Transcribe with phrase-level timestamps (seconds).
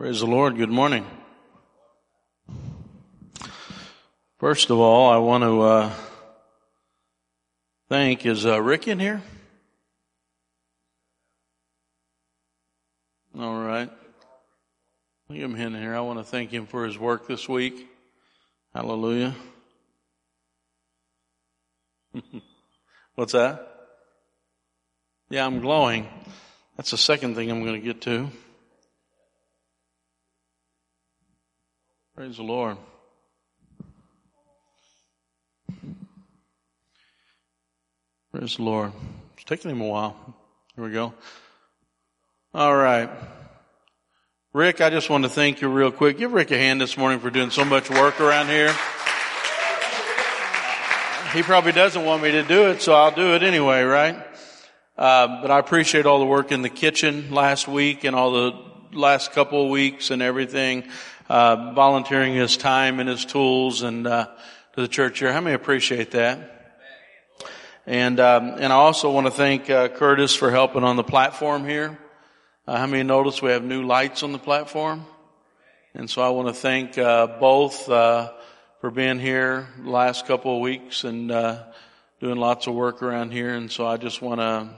[0.00, 0.56] Praise the Lord.
[0.56, 1.04] Good morning.
[4.38, 5.92] First of all, I want to uh,
[7.90, 9.20] thank, is uh, Rick in here?
[13.38, 13.90] All right.
[15.28, 15.94] Leave him in here.
[15.94, 17.86] I want to thank him for his work this week.
[18.74, 19.34] Hallelujah.
[23.16, 23.68] What's that?
[25.28, 26.08] Yeah, I'm glowing.
[26.78, 28.30] That's the second thing I'm going to get to.
[32.20, 32.76] Praise the Lord.
[38.30, 38.92] Praise the Lord.
[39.32, 40.14] It's taking him a while.
[40.76, 41.14] Here we go.
[42.52, 43.08] All right.
[44.52, 46.18] Rick, I just want to thank you real quick.
[46.18, 48.70] Give Rick a hand this morning for doing so much work around here.
[51.32, 54.22] He probably doesn't want me to do it, so I'll do it anyway, right?
[54.98, 58.70] Uh, but I appreciate all the work in the kitchen last week and all the
[58.92, 60.84] last couple of weeks and everything,
[61.30, 64.26] uh, volunteering his time and his tools and uh,
[64.74, 65.32] to the church here.
[65.32, 66.82] How many appreciate that?
[67.86, 71.64] And um, and I also want to thank uh, Curtis for helping on the platform
[71.64, 71.96] here.
[72.66, 75.06] Uh, how many notice we have new lights on the platform?
[75.94, 78.32] And so I want to thank uh, both uh,
[78.80, 81.62] for being here the last couple of weeks and uh,
[82.20, 83.54] doing lots of work around here.
[83.54, 84.68] And so I just want to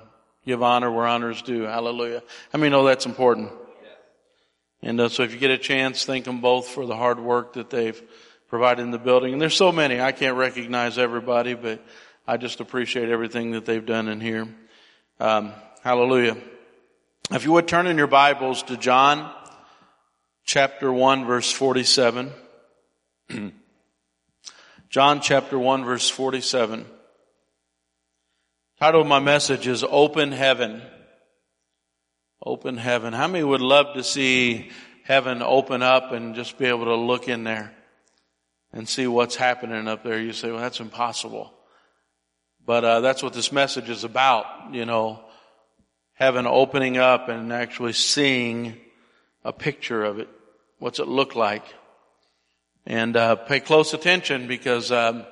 [0.45, 1.63] give honor where honor is due.
[1.63, 2.23] Hallelujah.
[2.53, 3.53] How many know that's important?
[4.83, 7.53] And uh, so if you get a chance, thank them both for the hard work
[7.55, 8.03] that they've
[8.49, 9.33] provided in the building.
[9.33, 10.01] And there's so many.
[10.01, 11.85] I can't recognize everybody, but
[12.27, 14.49] I just appreciate everything that they've done in here.
[15.21, 16.37] Um, hallelujah.
[17.31, 19.33] If you would turn in your Bibles to John
[20.45, 22.33] chapter 1 verse 47.
[24.91, 26.87] John chapter 1 verse 47.
[28.79, 30.83] Title of my message is Open Heaven.
[32.45, 33.13] Open Heaven.
[33.13, 34.71] How many would love to see
[35.05, 37.73] heaven open up and just be able to look in there
[38.73, 40.21] and see what's happening up there?
[40.21, 41.53] You say, well, that's impossible.
[42.67, 45.21] But uh, that's what this message is about, you know,
[46.15, 48.77] heaven opening up and actually seeing
[49.45, 50.29] a picture of it.
[50.81, 51.65] What's it look like?
[52.87, 55.27] And uh, pay close attention because um,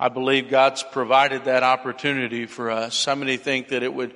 [0.00, 3.04] I believe God's provided that opportunity for us.
[3.04, 4.14] How many think that it would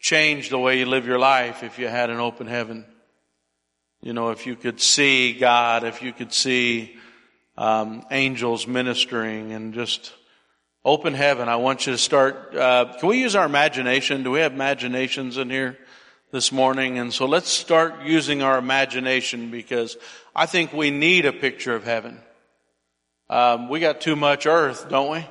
[0.00, 2.84] change the way you live your life if you had an open heaven?
[4.02, 6.96] You know, if you could see God, if you could see
[7.56, 10.12] um, angels ministering and just
[10.84, 11.50] Open heaven.
[11.50, 12.56] I want you to start.
[12.56, 14.22] Uh, can we use our imagination?
[14.22, 15.76] Do we have imaginations in here
[16.32, 16.98] this morning?
[16.98, 19.98] And so let's start using our imagination because
[20.34, 22.18] I think we need a picture of heaven.
[23.28, 25.26] Um, we got too much earth, don't we?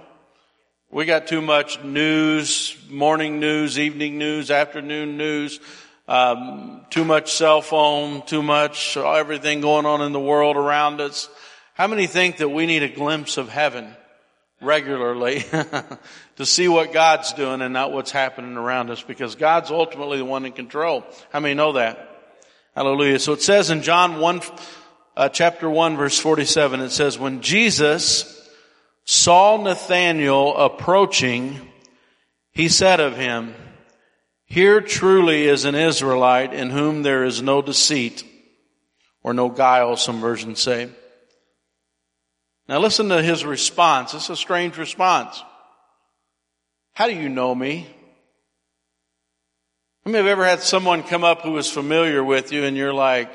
[0.92, 5.60] We got too much news, morning news, evening news, afternoon news,
[6.08, 11.30] um, too much cell phone, too much everything going on in the world around us.
[11.76, 13.96] How many think that we need a glimpse of heaven?
[14.62, 15.40] regularly
[16.36, 20.26] to see what God's doing and not what's happening around us because God's ultimately the
[20.26, 21.06] one in control.
[21.32, 22.10] How many know that?
[22.76, 23.20] Hallelujah.
[23.20, 24.42] So it says in John 1,
[25.16, 28.39] uh, chapter 1 verse 47, it says, when Jesus
[29.10, 31.60] saw Nathanael approaching,
[32.52, 33.56] he said of him,
[34.46, 38.24] here truly is an Israelite in whom there is no deceit
[39.24, 40.90] or no guile, some versions say.
[42.68, 44.14] Now listen to his response.
[44.14, 45.44] It's a strange response.
[46.94, 47.88] How do you know me?
[50.06, 52.94] How many have ever had someone come up who is familiar with you and you're
[52.94, 53.32] like,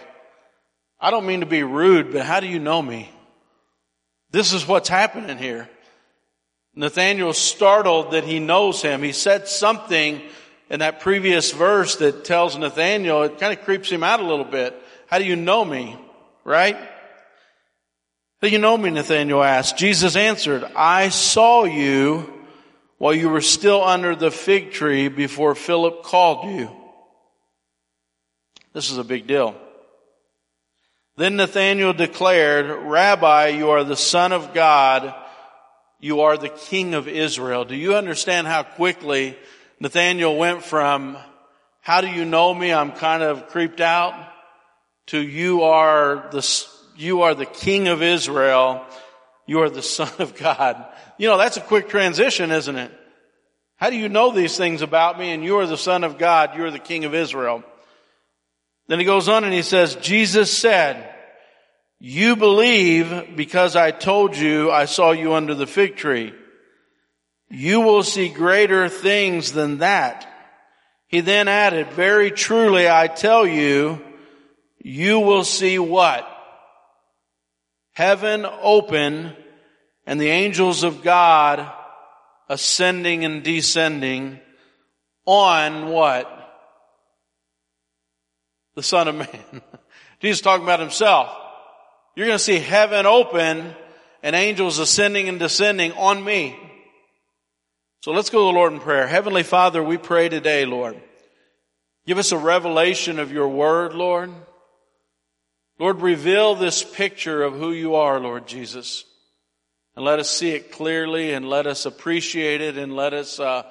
[1.00, 3.10] I don't mean to be rude, but how do you know me?
[4.34, 5.68] This is what's happening here.
[6.74, 9.00] Nathaniel's startled that he knows him.
[9.00, 10.20] He said something
[10.68, 14.44] in that previous verse that tells Nathaniel, it kind of creeps him out a little
[14.44, 14.74] bit.
[15.06, 15.96] How do you know me?
[16.42, 16.76] Right?
[16.76, 16.88] How
[18.40, 18.90] Do you know me?
[18.90, 19.76] Nathanael asked.
[19.76, 22.28] Jesus answered, I saw you
[22.98, 26.70] while you were still under the fig tree before Philip called you.
[28.72, 29.54] This is a big deal.
[31.16, 35.14] Then Nathanael declared, Rabbi, you are the son of God.
[36.00, 37.64] You are the king of Israel.
[37.64, 39.38] Do you understand how quickly
[39.78, 41.16] Nathanael went from,
[41.80, 42.72] how do you know me?
[42.72, 44.14] I'm kind of creeped out
[45.06, 46.66] to you are the
[46.96, 48.84] you are the king of Israel.
[49.46, 50.84] You are the son of God.
[51.18, 52.90] You know, that's a quick transition, isn't it?
[53.76, 55.30] How do you know these things about me?
[55.32, 56.56] And you are the son of God.
[56.56, 57.62] You are the king of Israel.
[58.86, 61.13] Then he goes on and he says, Jesus said,
[62.00, 66.34] you believe because I told you I saw you under the fig tree.
[67.48, 70.28] You will see greater things than that.
[71.06, 74.02] He then added, very truly I tell you,
[74.78, 76.28] you will see what?
[77.92, 79.32] Heaven open
[80.06, 81.70] and the angels of God
[82.48, 84.40] ascending and descending
[85.24, 86.30] on what?
[88.74, 89.62] The Son of Man.
[90.20, 91.43] Jesus talking about himself.
[92.16, 93.74] You're going to see heaven open
[94.22, 96.56] and angels ascending and descending on me.
[98.00, 99.06] So let's go to the Lord in prayer.
[99.06, 101.00] Heavenly Father, we pray today, Lord.
[102.06, 104.30] Give us a revelation of your word, Lord.
[105.78, 109.04] Lord, reveal this picture of who you are, Lord Jesus.
[109.96, 113.64] And let us see it clearly and let us appreciate it and let us uh,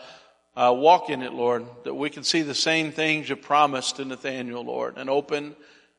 [0.55, 4.05] uh, walk in it, Lord, that we can see the same things you promised to
[4.05, 5.55] Nathaniel, Lord, an open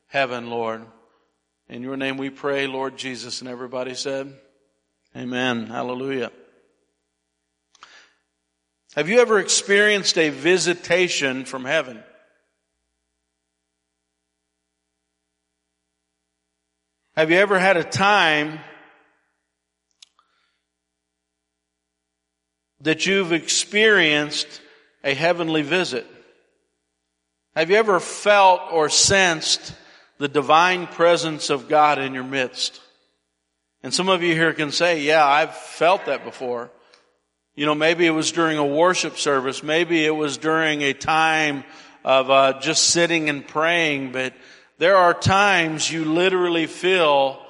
[0.07, 0.85] heaven, Lord.
[1.67, 3.41] In your name we pray, Lord Jesus.
[3.41, 4.33] And everybody said,
[5.15, 5.67] Amen.
[5.67, 6.31] Hallelujah.
[8.95, 12.03] Have you ever experienced a visitation from heaven?
[17.15, 18.59] Have you ever had a time
[22.81, 24.61] that you've experienced
[25.03, 26.05] a heavenly visit?
[27.55, 29.73] Have you ever felt or sensed
[30.17, 32.81] the divine presence of God in your midst?
[33.83, 36.71] And some of you here can say, yeah, I've felt that before.
[37.55, 39.63] You know, maybe it was during a worship service.
[39.63, 41.63] Maybe it was during a time
[42.03, 44.33] of uh, just sitting and praying, but
[44.77, 47.41] there are times you literally feel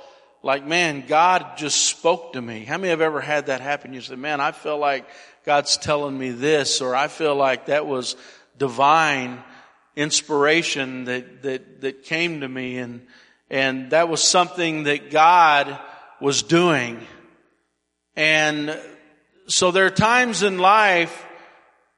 [0.43, 2.65] like, man, God just spoke to me.
[2.65, 3.93] How many have ever had that happen?
[3.93, 5.07] You say, man, I feel like
[5.43, 8.15] God's telling me this, or I feel like that was
[8.57, 9.43] divine
[9.95, 13.05] inspiration that, that, that came to me and,
[13.49, 15.79] and that was something that God
[16.19, 16.99] was doing.
[18.15, 18.77] And
[19.47, 21.25] so there are times in life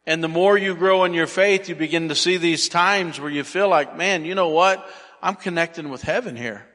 [0.08, 3.30] and the more you grow in your faith, you begin to see these times where
[3.30, 4.90] you feel like, man, you know what?
[5.22, 6.66] I'm connecting with heaven here.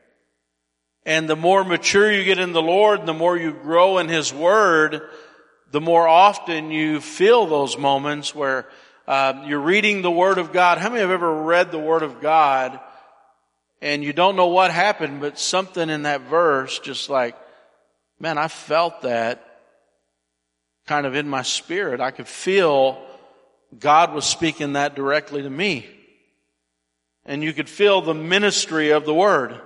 [1.06, 4.34] And the more mature you get in the Lord, the more you grow in His
[4.34, 5.00] Word,
[5.70, 8.68] the more often you feel those moments where
[9.06, 10.78] uh, you're reading the Word of God.
[10.78, 12.78] How many have ever read the Word of God
[13.82, 17.36] and you don't know what happened, but something in that verse just like,
[18.20, 19.44] man, I felt that
[20.86, 22.00] kind of in my spirit.
[22.00, 23.04] I could feel
[23.76, 25.86] God was speaking that directly to me
[27.24, 29.60] and you could feel the ministry of the word.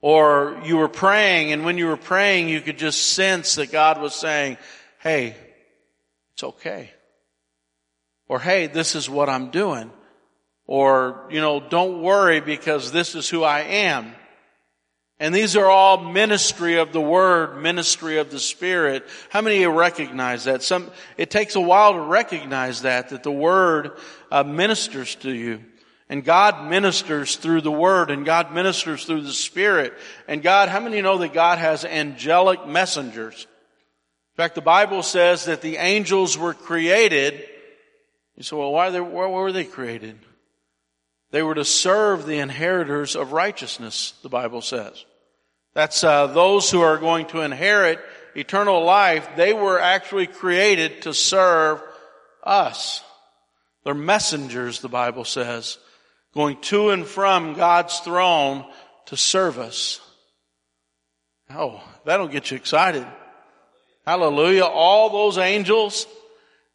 [0.00, 4.00] Or you were praying and when you were praying, you could just sense that God
[4.00, 4.58] was saying,
[5.00, 5.36] Hey,
[6.34, 6.92] it's okay.
[8.28, 9.90] Or, Hey, this is what I'm doing.
[10.66, 14.14] Or, you know, don't worry because this is who I am.
[15.20, 19.04] And these are all ministry of the Word, ministry of the Spirit.
[19.30, 20.62] How many of you recognize that?
[20.62, 23.92] Some, it takes a while to recognize that, that the Word
[24.30, 25.64] uh, ministers to you.
[26.08, 29.92] And God ministers through the Word and God ministers through the Spirit.
[30.28, 33.46] And God, how many know that God has angelic messengers?
[34.32, 37.44] In fact, the Bible says that the angels were created.
[38.38, 40.18] You say, well, why, they, why were they created?
[41.32, 45.04] They were to serve the inheritors of righteousness, the Bible says.
[45.74, 47.98] That's uh, those who are going to inherit
[48.34, 49.28] eternal life.
[49.36, 51.82] They were actually created to serve
[52.44, 53.02] us.
[53.84, 55.76] They're messengers, the Bible says
[56.34, 58.64] going to and from God's throne
[59.06, 60.00] to serve us.
[61.50, 63.06] Oh, that'll get you excited.
[64.06, 64.64] Hallelujah.
[64.64, 66.06] All those angels.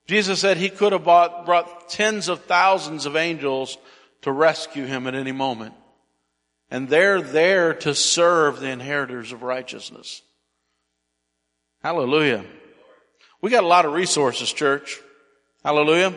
[0.07, 3.77] Jesus said he could have brought, brought tens of thousands of angels
[4.22, 5.74] to rescue him at any moment.
[6.69, 10.22] And they're there to serve the inheritors of righteousness.
[11.81, 12.43] Hallelujah.
[13.41, 15.00] We got a lot of resources, church.
[15.63, 16.13] Hallelujah.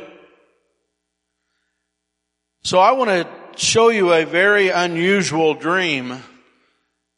[2.62, 6.16] So I want to show you a very unusual dream.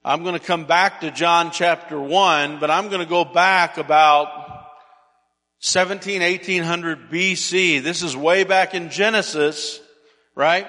[0.04, 3.78] I'm going to come back to John chapter 1, but I'm going to go back
[3.78, 4.47] about
[5.60, 7.82] 17, 1800 BC.
[7.82, 9.80] This is way back in Genesis,
[10.36, 10.66] right?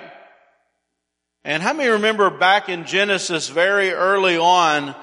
[1.43, 4.95] And how many remember back in Genesis very early on,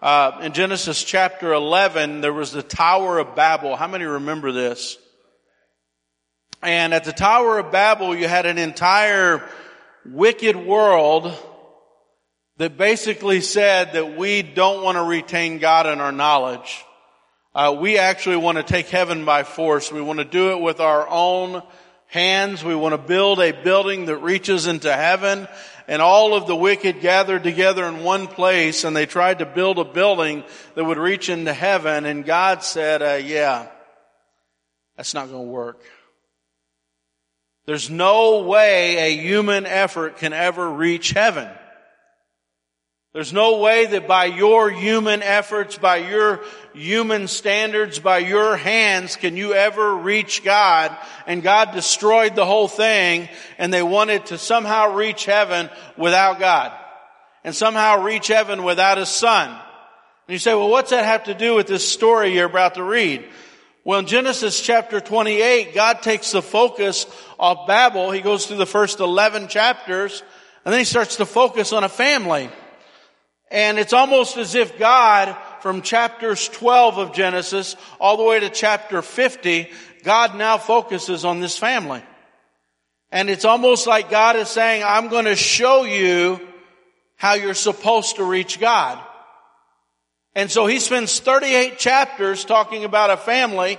[0.00, 3.76] uh, in Genesis chapter 11, there was the Tower of Babel.
[3.76, 4.96] How many remember this?
[6.62, 9.48] And at the Tower of Babel, you had an entire
[10.06, 11.36] wicked world
[12.58, 16.84] that basically said that we don't want to retain God in our knowledge.
[17.54, 19.92] Uh, we actually want to take heaven by force.
[19.92, 21.62] We want to do it with our own
[22.06, 22.64] hands.
[22.64, 25.46] We want to build a building that reaches into heaven.
[25.86, 29.78] And all of the wicked gathered together in one place and they tried to build
[29.78, 30.44] a building
[30.74, 32.06] that would reach into heaven.
[32.06, 33.68] And God said, uh, yeah,
[34.96, 35.82] that's not going to work.
[37.66, 41.48] There's no way a human effort can ever reach heaven.
[43.12, 46.40] There's no way that by your human efforts, by your
[46.72, 50.96] human standards, by your hands can you ever reach God.
[51.26, 53.28] And God destroyed the whole thing
[53.58, 56.72] and they wanted to somehow reach heaven without God.
[57.44, 59.50] And somehow reach heaven without His Son.
[59.50, 59.58] And
[60.32, 63.28] you say, well, what's that have to do with this story you're about to read?
[63.84, 67.04] Well, in Genesis chapter 28, God takes the focus
[67.38, 68.10] off Babel.
[68.10, 70.22] He goes through the first 11 chapters
[70.64, 72.48] and then he starts to focus on a family.
[73.52, 78.48] And it's almost as if God, from chapters 12 of Genesis all the way to
[78.48, 79.68] chapter 50,
[80.02, 82.02] God now focuses on this family.
[83.10, 86.40] And it's almost like God is saying, I'm going to show you
[87.16, 88.98] how you're supposed to reach God.
[90.34, 93.78] And so he spends 38 chapters talking about a family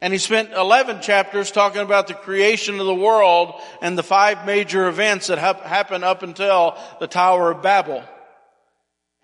[0.00, 4.46] and he spent 11 chapters talking about the creation of the world and the five
[4.46, 8.02] major events that happened up until the Tower of Babel.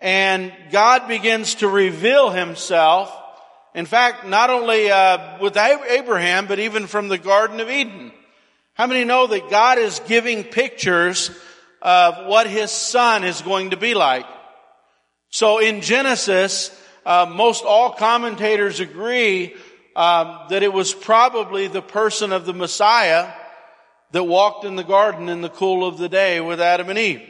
[0.05, 3.11] And God begins to reveal himself.
[3.73, 8.11] In fact, not only uh, with Abraham, but even from the Garden of Eden.
[8.75, 11.31] How many know that God is giving pictures
[11.81, 14.27] of what his son is going to be like?
[15.31, 16.69] So in Genesis,
[17.03, 19.55] uh, most all commentators agree
[19.95, 23.33] um, that it was probably the person of the Messiah
[24.11, 27.27] that walked in the garden in the cool of the day with Adam and Eve.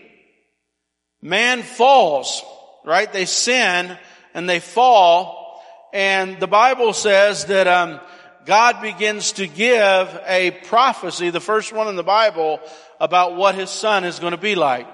[1.21, 2.43] Man falls
[2.85, 3.11] right?
[3.11, 3.97] They sin
[4.33, 5.61] and they fall.
[5.93, 7.99] And the Bible says that um,
[8.45, 12.59] God begins to give a prophecy, the first one in the Bible,
[12.99, 14.87] about what his son is going to be like.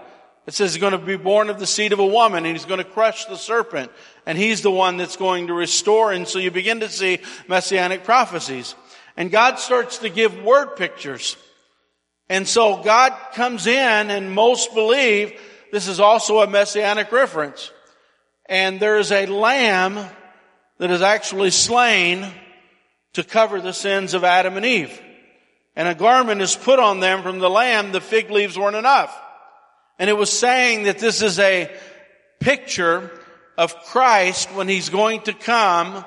[0.48, 2.66] It says he's going to be born of the seed of a woman and he's
[2.66, 3.92] going to crush the serpent
[4.26, 6.12] and he's the one that's going to restore.
[6.12, 8.76] And so you begin to see messianic prophecies.
[9.18, 11.38] And God starts to give word pictures.
[12.28, 15.40] And so God comes in and most believe
[15.72, 17.72] this is also a messianic reference
[18.52, 19.98] and there is a lamb
[20.78, 22.28] that is actually slain
[23.14, 25.02] to cover the sins of Adam and Eve.
[25.74, 29.18] And a garment is put on them from the lamb, the fig leaves weren't enough.
[29.98, 31.74] And it was saying that this is a
[32.42, 33.10] picture
[33.58, 36.04] of Christ when he's going to come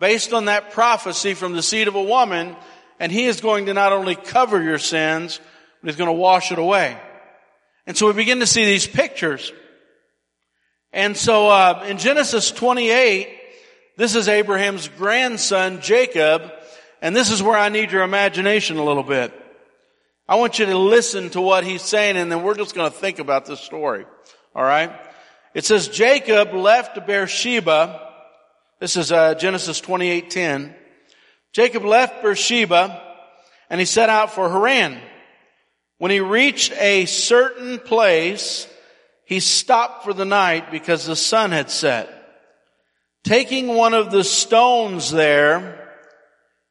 [0.00, 2.56] based on that prophecy from the seed of a woman,
[2.98, 5.38] and he is going to not only cover your sins,
[5.80, 6.98] but he's going to wash it away.
[7.86, 9.52] And so we begin to see these pictures.
[10.94, 13.28] And so uh, in Genesis 28,
[13.96, 16.52] this is Abraham's grandson Jacob,
[17.02, 19.34] and this is where I need your imagination a little bit.
[20.28, 22.96] I want you to listen to what he's saying, and then we're just going to
[22.96, 24.06] think about this story.
[24.54, 24.92] All right?
[25.52, 28.12] It says Jacob left Beersheba.
[28.78, 30.76] This is uh, Genesis 28:10.
[31.52, 33.02] Jacob left Beersheba,
[33.68, 35.00] and he set out for Haran.
[35.98, 38.68] When he reached a certain place,
[39.24, 42.10] he stopped for the night because the sun had set.
[43.22, 45.92] Taking one of the stones there,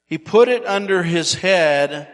[0.06, 2.14] he put it under his head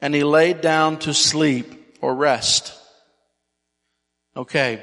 [0.00, 2.72] and he laid down to sleep or rest.
[4.36, 4.80] Okay.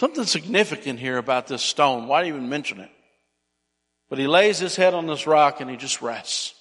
[0.00, 2.06] Something significant here about this stone.
[2.06, 2.90] Why do you even mention it?
[4.08, 6.54] But he lays his head on this rock and he just rests.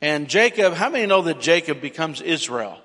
[0.00, 2.78] And Jacob, how many know that Jacob becomes Israel?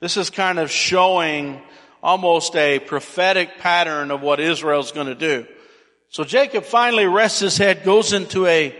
[0.00, 1.62] This is kind of showing
[2.06, 5.44] almost a prophetic pattern of what Israel's going to do.
[6.08, 8.76] So Jacob finally rests his head, goes into a,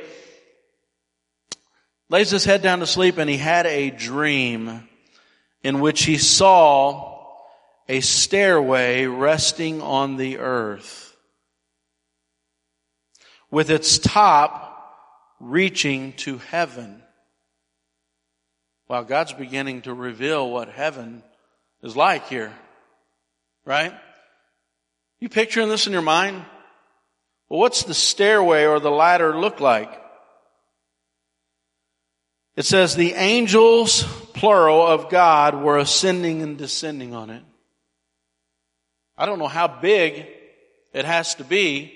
[2.09, 4.89] lays his head down to sleep, and he had a dream
[5.65, 7.19] in which he saw
[7.89, 11.17] a stairway resting on the earth
[13.51, 14.95] with its top
[15.41, 17.03] reaching to heaven.
[18.87, 21.25] While God's beginning to reveal what heaven
[21.83, 22.53] is like here.
[23.67, 23.93] Right?
[25.21, 26.43] You picturing this in your mind?
[27.49, 29.93] Well, what's the stairway or the ladder look like?
[32.55, 37.43] It says the angels, plural, of God were ascending and descending on it.
[39.19, 40.27] I don't know how big
[40.95, 41.93] it has to be,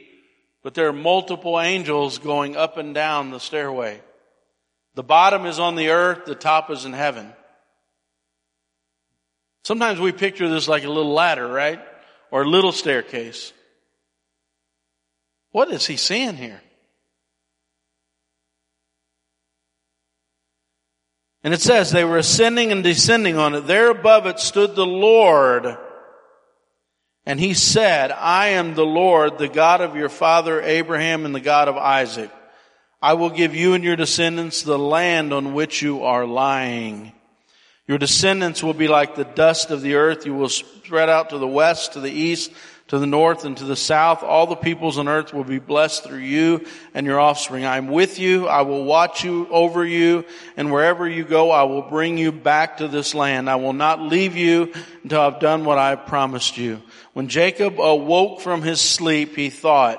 [0.63, 4.01] but there are multiple angels going up and down the stairway.
[4.95, 7.33] The bottom is on the earth, the top is in heaven.
[9.65, 11.81] Sometimes we picture this like a little ladder, right?
[12.31, 13.53] Or a little staircase.
[15.53, 16.61] What is he saying here?
[21.43, 23.67] And it says they were ascending and descending on it.
[23.67, 25.77] There above it stood the Lord.
[27.25, 31.41] And he said, I am the Lord, the God of your father Abraham and the
[31.41, 32.31] God of Isaac.
[33.01, 37.13] I will give you and your descendants the land on which you are lying.
[37.91, 40.25] Your descendants will be like the dust of the earth.
[40.25, 42.53] You will spread out to the west, to the east,
[42.87, 44.23] to the north, and to the south.
[44.23, 47.65] All the peoples on earth will be blessed through you and your offspring.
[47.65, 48.47] I am with you.
[48.47, 50.25] I will watch you over you.
[50.57, 53.51] And wherever you go, I will bring you back to this land.
[53.51, 56.81] I will not leave you until I've done what I have promised you.
[57.13, 59.99] When Jacob awoke from his sleep, he thought,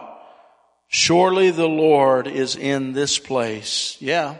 [0.87, 3.97] surely the Lord is in this place.
[3.99, 4.37] Yeah.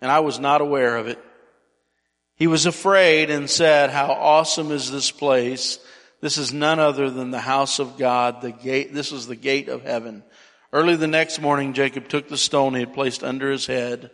[0.00, 1.22] And I was not aware of it.
[2.36, 5.78] He was afraid and said, how awesome is this place?
[6.20, 9.68] This is none other than the house of God, the gate, this is the gate
[9.68, 10.24] of heaven.
[10.72, 14.10] Early the next morning, Jacob took the stone he had placed under his head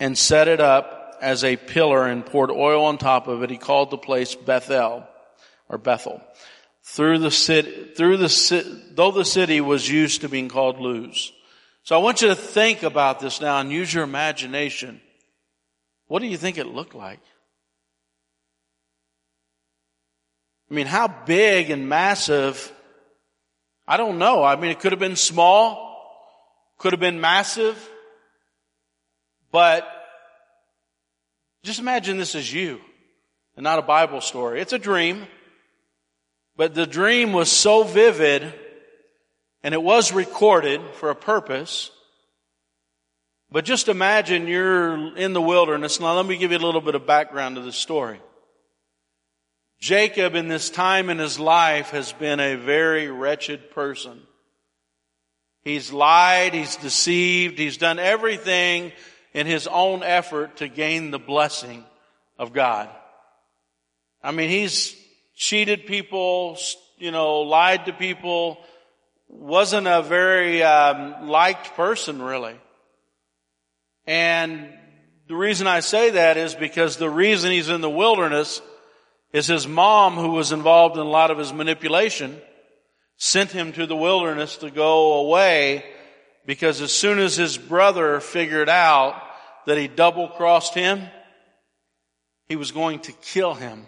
[0.00, 3.50] and set it up as a pillar and poured oil on top of it.
[3.50, 5.06] He called the place Bethel
[5.68, 6.20] or Bethel.
[6.82, 11.30] Through the city, through the though the city was used to being called Luz.
[11.82, 15.00] So I want you to think about this now and use your imagination.
[16.10, 17.20] What do you think it looked like?
[20.68, 22.72] I mean, how big and massive?
[23.86, 24.42] I don't know.
[24.42, 26.02] I mean, it could have been small,
[26.78, 27.78] could have been massive,
[29.52, 29.88] but
[31.62, 32.80] just imagine this as you
[33.54, 34.60] and not a Bible story.
[34.60, 35.28] It's a dream,
[36.56, 38.52] but the dream was so vivid
[39.62, 41.92] and it was recorded for a purpose
[43.52, 45.98] but just imagine you're in the wilderness.
[46.00, 48.20] Now let me give you a little bit of background to this story.
[49.80, 54.20] Jacob in this time in his life has been a very wretched person.
[55.62, 58.92] He's lied, he's deceived, he's done everything
[59.32, 61.84] in his own effort to gain the blessing
[62.38, 62.88] of God.
[64.22, 64.94] I mean, he's
[65.34, 66.58] cheated people,
[66.98, 68.58] you know, lied to people,
[69.28, 72.54] wasn't a very um, liked person really.
[74.10, 74.68] And
[75.28, 78.60] the reason I say that is because the reason he's in the wilderness
[79.32, 82.36] is his mom, who was involved in a lot of his manipulation,
[83.18, 85.84] sent him to the wilderness to go away
[86.44, 89.14] because as soon as his brother figured out
[89.66, 91.06] that he double crossed him,
[92.48, 93.86] he was going to kill him.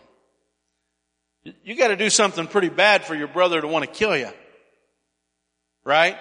[1.64, 4.30] You got to do something pretty bad for your brother to want to kill you.
[5.82, 6.16] Right?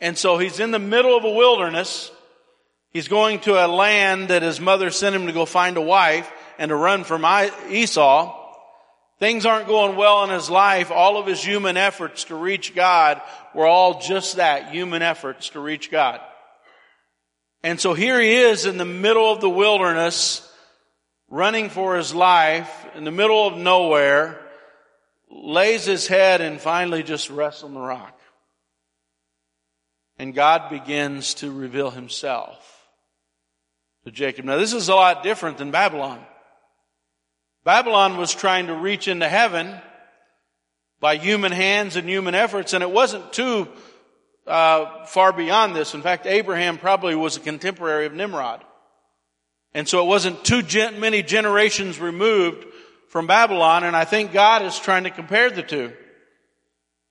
[0.00, 2.10] And so he's in the middle of a wilderness
[2.90, 6.30] He's going to a land that his mother sent him to go find a wife
[6.58, 7.24] and to run from
[7.70, 8.34] Esau.
[9.18, 10.90] Things aren't going well in his life.
[10.90, 13.20] All of his human efforts to reach God
[13.52, 16.20] were all just that, human efforts to reach God.
[17.62, 20.48] And so here he is in the middle of the wilderness,
[21.28, 24.40] running for his life, in the middle of nowhere,
[25.30, 28.18] lays his head and finally just rests on the rock.
[30.18, 32.67] And God begins to reveal himself
[34.08, 34.46] to Jacob.
[34.46, 36.18] Now this is a lot different than Babylon.
[37.64, 39.74] Babylon was trying to reach into heaven
[41.00, 43.68] by human hands and human efforts, and it wasn't too
[44.46, 45.92] uh, far beyond this.
[45.92, 48.64] In fact, Abraham probably was a contemporary of Nimrod.
[49.74, 52.64] And so it wasn't too gen- many generations removed
[53.08, 55.92] from Babylon, and I think God is trying to compare the two.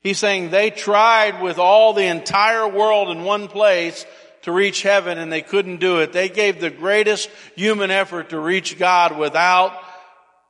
[0.02, 4.04] He's saying they tried with all the entire world in one place
[4.44, 6.14] to reach heaven and they couldn't do it.
[6.14, 9.78] They gave the greatest human effort to reach God without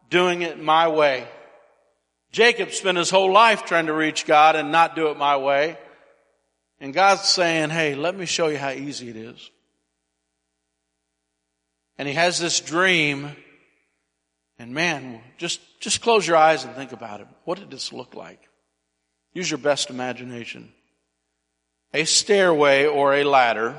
[0.10, 1.28] doing it my way.
[2.32, 5.78] Jacob spent his whole life trying to reach God and not do it my way.
[6.80, 9.50] And God's saying, hey, let me show you how easy it is.
[11.98, 13.36] And he has this dream
[14.60, 17.28] and man, just, just close your eyes and think about it.
[17.46, 18.50] What did this look like?
[19.34, 20.74] Use your best imagination
[21.94, 23.76] a stairway or a ladder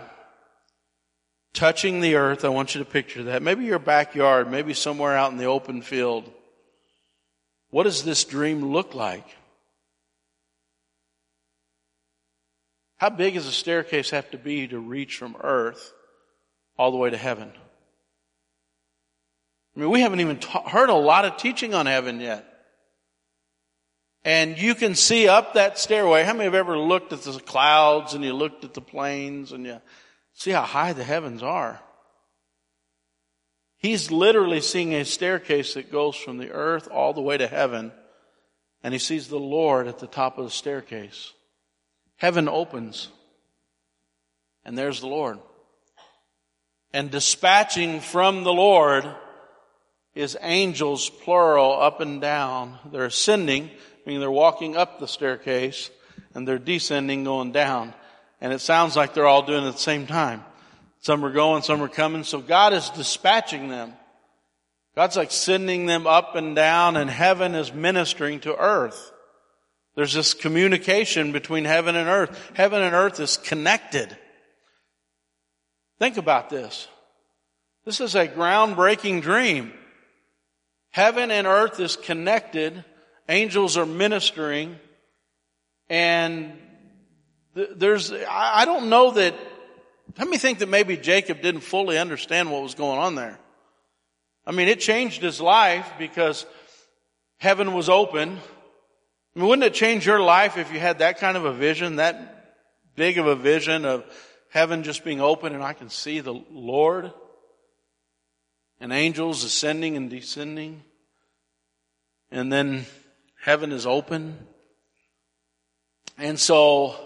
[1.52, 2.44] touching the earth.
[2.44, 3.42] I want you to picture that.
[3.42, 6.30] Maybe your backyard, maybe somewhere out in the open field.
[7.70, 9.26] What does this dream look like?
[12.96, 15.92] How big does a staircase have to be to reach from earth
[16.76, 17.52] all the way to heaven?
[19.76, 22.47] I mean, we haven't even ta- heard a lot of teaching on heaven yet.
[24.28, 26.22] And you can see up that stairway.
[26.22, 29.64] How many have ever looked at the clouds and you looked at the plains and
[29.64, 29.80] you
[30.34, 31.80] see how high the heavens are?
[33.78, 37.90] He's literally seeing a staircase that goes from the earth all the way to heaven.
[38.82, 41.32] And he sees the Lord at the top of the staircase.
[42.16, 43.08] Heaven opens.
[44.62, 45.38] And there's the Lord.
[46.92, 49.08] And dispatching from the Lord
[50.14, 52.78] is angels, plural, up and down.
[52.92, 53.70] They're ascending
[54.08, 55.90] meaning they're walking up the staircase
[56.32, 57.92] and they're descending going down.
[58.40, 60.42] And it sounds like they're all doing it at the same time.
[61.00, 62.24] Some are going, some are coming.
[62.24, 63.92] So God is dispatching them.
[64.96, 69.12] God's like sending them up and down and heaven is ministering to earth.
[69.94, 72.52] There's this communication between heaven and earth.
[72.54, 74.16] Heaven and earth is connected.
[75.98, 76.88] Think about this.
[77.84, 79.74] This is a groundbreaking dream.
[80.92, 82.86] Heaven and earth is connected.
[83.28, 84.78] Angels are ministering.
[85.88, 86.52] And
[87.54, 89.34] there's, I don't know that,
[90.18, 93.38] let me think that maybe Jacob didn't fully understand what was going on there.
[94.46, 96.46] I mean, it changed his life because
[97.38, 98.38] heaven was open.
[99.36, 101.96] I mean, wouldn't it change your life if you had that kind of a vision,
[101.96, 102.56] that
[102.96, 104.04] big of a vision of
[104.50, 107.12] heaven just being open and I can see the Lord
[108.80, 110.82] and angels ascending and descending
[112.30, 112.86] and then
[113.40, 114.38] heaven is open?
[116.18, 116.96] And so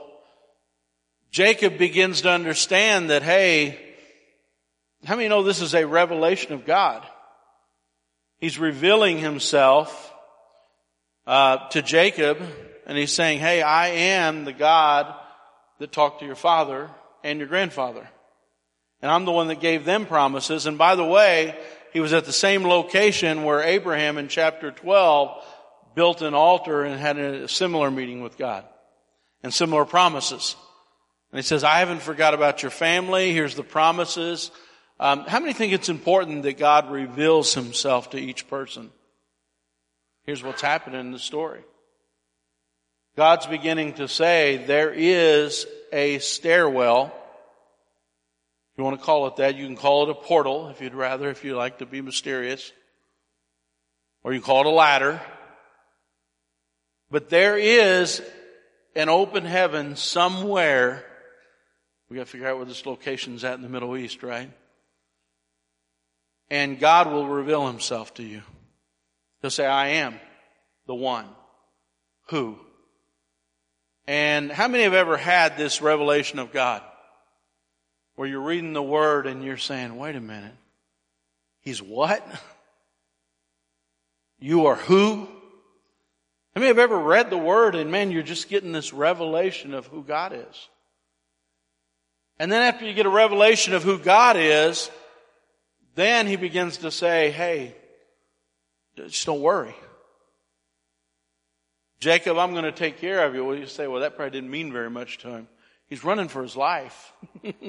[1.30, 3.78] Jacob begins to understand that, hey,
[5.04, 7.06] how many know this is a revelation of God?
[8.38, 10.12] He's revealing himself
[11.26, 12.38] uh, to Jacob,
[12.86, 15.14] and he's saying, "Hey, I am the God
[15.78, 16.90] that talked to your father
[17.22, 18.08] and your grandfather,
[19.00, 20.66] and I'm the one that gave them promises.
[20.66, 21.56] And by the way,
[21.92, 25.44] he was at the same location where Abraham in chapter 12
[25.94, 28.64] built an altar and had a similar meeting with God
[29.42, 30.56] and similar promises.
[31.30, 33.32] And he says, I haven't forgot about your family.
[33.32, 34.50] Here's the promises.
[35.00, 38.90] Um, how many think it's important that God reveals himself to each person?
[40.24, 41.62] Here's what's happening in the story.
[43.16, 47.06] God's beginning to say there is a stairwell.
[47.06, 50.94] If you want to call it that, you can call it a portal if you'd
[50.94, 52.72] rather, if you like to be mysterious.
[54.22, 55.20] Or you call it a ladder.
[57.12, 58.22] But there is
[58.96, 61.04] an open heaven somewhere.
[62.08, 64.50] We got to figure out where this location's at in the Middle East, right?
[66.48, 68.40] And God will reveal himself to you.
[69.42, 70.18] He'll say, I am
[70.86, 71.26] the one
[72.30, 72.58] who.
[74.06, 76.82] And how many have ever had this revelation of God?
[78.14, 80.56] Where you're reading the word and you're saying, wait a minute.
[81.60, 82.26] He's what?
[84.38, 85.28] You are who?
[86.54, 89.86] How many have ever read the word and man, you're just getting this revelation of
[89.86, 90.68] who God is?
[92.38, 94.90] And then after you get a revelation of who God is,
[95.94, 97.74] then he begins to say, hey,
[98.96, 99.74] just don't worry.
[102.00, 103.44] Jacob, I'm going to take care of you.
[103.44, 105.48] Well, you say, well, that probably didn't mean very much to him.
[105.86, 107.12] He's running for his life.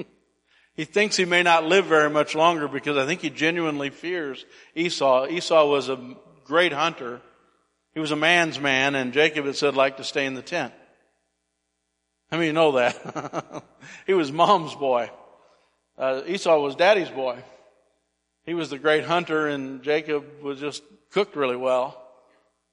[0.74, 4.44] he thinks he may not live very much longer because I think he genuinely fears
[4.74, 5.28] Esau.
[5.28, 7.20] Esau was a great hunter.
[7.94, 10.74] He was a man's man, and Jacob had said, like to stay in the tent.
[12.30, 13.62] How many you know that?
[14.06, 15.10] he was mom's boy.
[15.96, 17.38] Uh, Esau was daddy's boy.
[18.44, 22.00] He was the great hunter, and Jacob was just cooked really well.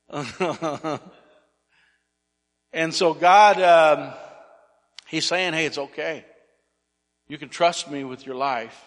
[2.74, 4.14] and so God, um,
[5.12, 6.24] He's saying, hey, it's okay.
[7.28, 8.82] You can trust me with your life.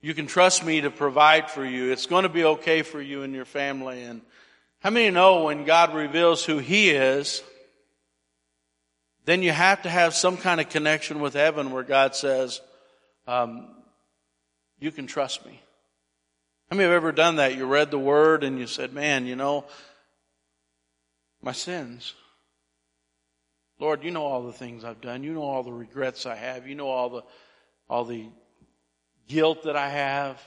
[0.00, 1.92] You can trust me to provide for you.
[1.92, 4.02] It's going to be okay for you and your family.
[4.02, 4.22] And
[4.86, 7.42] how many know when God reveals who He is,
[9.24, 12.60] then you have to have some kind of connection with heaven where God says,
[13.26, 13.66] um,
[14.78, 15.60] you can trust me.
[16.70, 17.56] How many have ever done that?
[17.56, 19.64] You read the word and you said, man, you know,
[21.42, 22.14] my sins.
[23.80, 25.24] Lord, you know all the things I've done.
[25.24, 26.68] You know all the regrets I have.
[26.68, 27.22] You know all the,
[27.90, 28.28] all the
[29.26, 30.40] guilt that I have.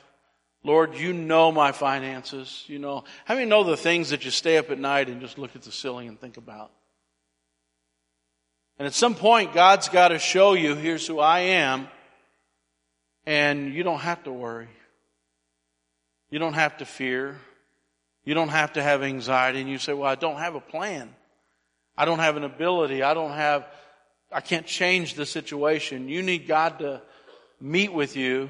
[0.63, 2.65] Lord, you know my finances.
[2.67, 5.37] You know, how many know the things that you stay up at night and just
[5.37, 6.71] look at the ceiling and think about?
[8.77, 11.87] And at some point, God's got to show you, here's who I am,
[13.25, 14.69] and you don't have to worry.
[16.29, 17.37] You don't have to fear.
[18.23, 19.59] You don't have to have anxiety.
[19.59, 21.13] And you say, well, I don't have a plan.
[21.97, 23.03] I don't have an ability.
[23.03, 23.65] I don't have,
[24.31, 26.07] I can't change the situation.
[26.07, 27.01] You need God to
[27.59, 28.49] meet with you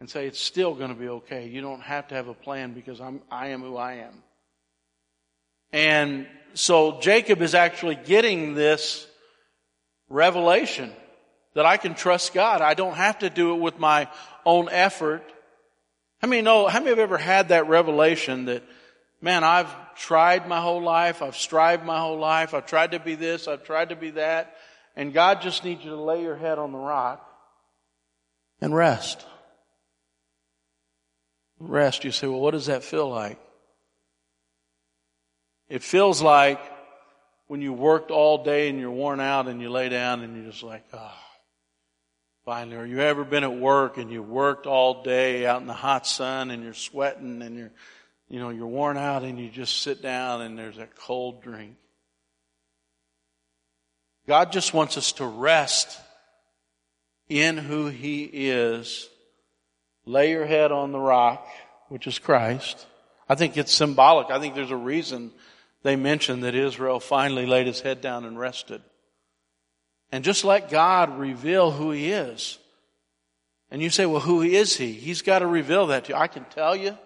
[0.00, 1.48] and say, it's still going to be okay.
[1.48, 4.22] You don't have to have a plan because I'm, I am who I am.
[5.72, 9.06] And so Jacob is actually getting this
[10.08, 10.92] revelation
[11.54, 12.60] that I can trust God.
[12.60, 14.08] I don't have to do it with my
[14.46, 15.22] own effort.
[16.22, 18.62] How many know, how many have ever had that revelation that,
[19.20, 23.14] man, I've tried my whole life, I've strived my whole life, I've tried to be
[23.14, 24.56] this, I've tried to be that,
[24.96, 27.24] and God just needs you to lay your head on the rock
[28.60, 29.24] and rest.
[31.60, 32.04] Rest.
[32.04, 33.38] You say, well, what does that feel like?
[35.68, 36.60] It feels like
[37.46, 40.50] when you worked all day and you're worn out and you lay down and you're
[40.50, 41.12] just like, oh,
[42.48, 45.74] Finally, or you ever been at work and you worked all day out in the
[45.74, 47.70] hot sun and you're sweating and you're,
[48.30, 51.76] you know, you're worn out and you just sit down and there's a cold drink.
[54.26, 56.00] God just wants us to rest
[57.28, 59.10] in who He is.
[60.08, 61.46] Lay your head on the rock,
[61.90, 62.86] which is Christ.
[63.28, 64.30] I think it's symbolic.
[64.30, 65.32] I think there's a reason
[65.82, 68.80] they mention that Israel finally laid his head down and rested.
[70.10, 72.58] And just let God reveal who He is.
[73.70, 74.92] And you say, well, who is He?
[74.92, 76.18] He's got to reveal that to you.
[76.18, 76.96] I can tell you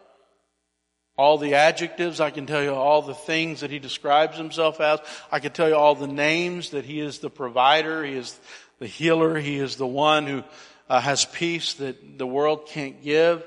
[1.17, 2.21] all the adjectives.
[2.21, 5.01] I can tell you all the things that He describes Himself as.
[5.33, 8.05] I can tell you all the names that He is the provider.
[8.05, 8.39] He is
[8.79, 9.41] the healer.
[9.41, 10.45] He is the one who
[10.93, 13.43] uh, has peace that the world can't give.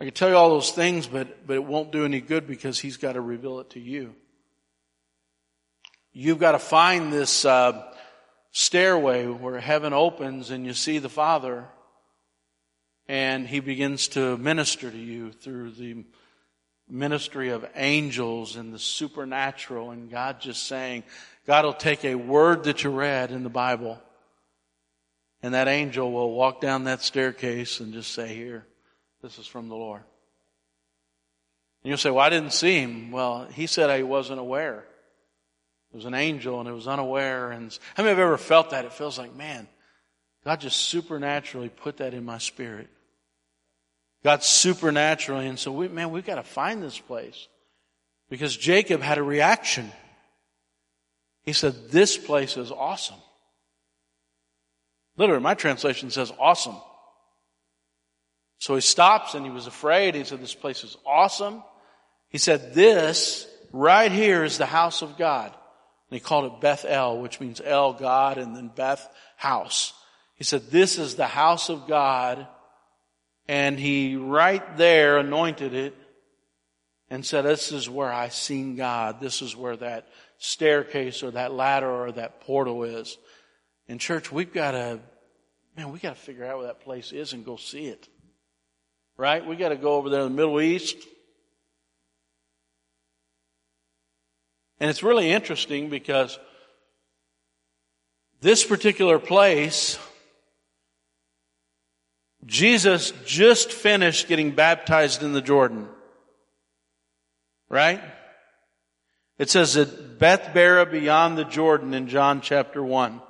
[0.00, 2.78] I can tell you all those things, but, but it won't do any good because
[2.78, 4.14] He's got to reveal it to you.
[6.14, 7.92] You've got to find this, uh,
[8.52, 11.66] stairway where heaven opens and you see the Father
[13.06, 16.06] and He begins to minister to you through the
[16.88, 21.04] ministry of angels and the supernatural and God just saying,
[21.46, 24.00] God will take a word that you read in the Bible
[25.42, 28.66] and that angel will walk down that staircase and just say, here,
[29.22, 30.02] this is from the Lord.
[31.82, 33.10] And you'll say, well, I didn't see him.
[33.10, 34.84] Well, he said I wasn't aware.
[35.92, 37.52] It was an angel and it was unaware.
[37.52, 38.84] And how many have ever felt that?
[38.84, 39.66] It feels like, man,
[40.44, 42.88] God just supernaturally put that in my spirit.
[44.22, 45.46] God supernaturally.
[45.46, 47.48] And so we, man, we've got to find this place
[48.28, 49.90] because Jacob had a reaction.
[51.44, 53.16] He said, this place is awesome.
[55.20, 56.76] Literally, my translation says awesome.
[58.56, 60.14] So he stops and he was afraid.
[60.14, 61.62] He said, this place is awesome.
[62.30, 65.48] He said, this right here is the house of God.
[65.48, 69.06] And he called it Beth El, which means El, God, and then Beth,
[69.36, 69.92] house.
[70.36, 72.46] He said, this is the house of God.
[73.46, 75.94] And he right there anointed it
[77.10, 79.20] and said, this is where I seen God.
[79.20, 83.18] This is where that staircase or that ladder or that portal is.
[83.86, 85.00] In church, we've got to,
[85.80, 88.08] man, we got to figure out where that place is and go see it.
[89.16, 89.44] Right?
[89.44, 90.96] We got to go over there in the Middle East
[94.80, 96.38] And it's really interesting because
[98.40, 99.98] this particular place,
[102.46, 105.86] Jesus just finished getting baptized in the Jordan.
[107.68, 108.00] Right?
[109.38, 113.20] It says at Bethabara beyond the Jordan in John chapter 1.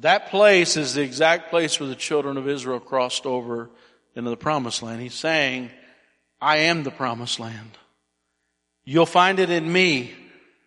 [0.00, 3.68] That place is the exact place where the children of Israel crossed over
[4.14, 5.00] into the promised land.
[5.00, 5.70] He's saying,
[6.40, 7.76] I am the promised land.
[8.84, 10.12] You'll find it in me.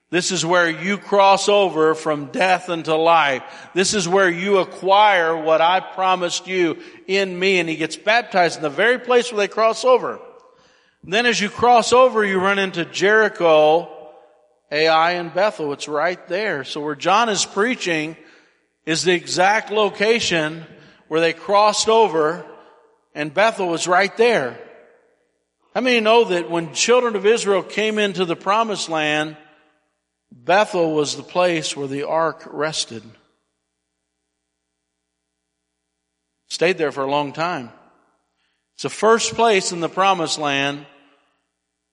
[0.10, 3.44] This is where you cross over from death into life.
[3.74, 7.60] This is where you acquire what I promised you in me.
[7.60, 10.20] And he gets baptized in the very place where they cross over.
[11.04, 13.90] And then as you cross over, you run into Jericho,
[14.70, 15.72] Ai, and Bethel.
[15.72, 16.66] It's right there.
[16.66, 18.18] So where John is preaching
[18.86, 20.66] is the exact location
[21.08, 22.46] where they crossed over
[23.14, 24.58] and Bethel was right there.
[25.74, 29.38] How many know that when children of Israel came into the promised land,
[30.32, 33.04] Bethel was the place where the ark rested?
[36.50, 37.72] Stayed there for a long time.
[38.74, 40.86] It's the first place in the promised land.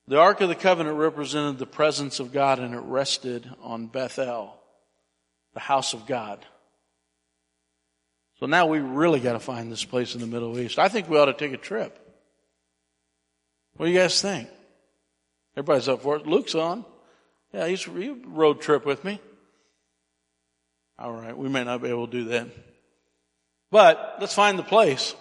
[0.09, 4.57] The Ark of the Covenant represented the presence of God and it rested on Bethel,
[5.53, 6.45] the house of God.
[8.41, 10.79] So now we really got to find this place in the Middle East.
[10.79, 11.99] I think we ought to take a trip.
[13.77, 14.49] What do you guys think?
[15.57, 16.27] Everybody's up for it.
[16.27, 16.85] Luke's on.
[17.53, 19.21] Yeah, he's he road trip with me.
[20.99, 22.49] All right, we may not be able to do that.
[23.71, 25.15] But let's find the place.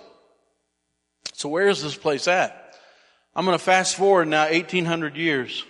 [1.33, 2.75] So where is this place at?
[3.35, 5.63] I'm going to fast forward now 1800 years.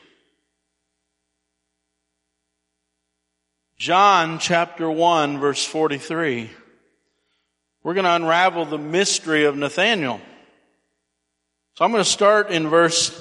[3.77, 6.49] John chapter 1 verse 43.
[7.83, 10.19] We're going to unravel the mystery of Nathaniel.
[11.75, 13.11] So I'm going to start in verse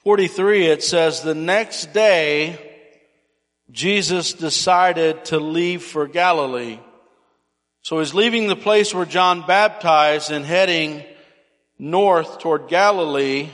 [0.00, 0.66] 43.
[0.66, 2.60] It says, the next day,
[3.70, 6.78] Jesus decided to leave for Galilee.
[7.82, 11.02] So he's leaving the place where John baptized and heading
[11.78, 13.48] north toward Galilee.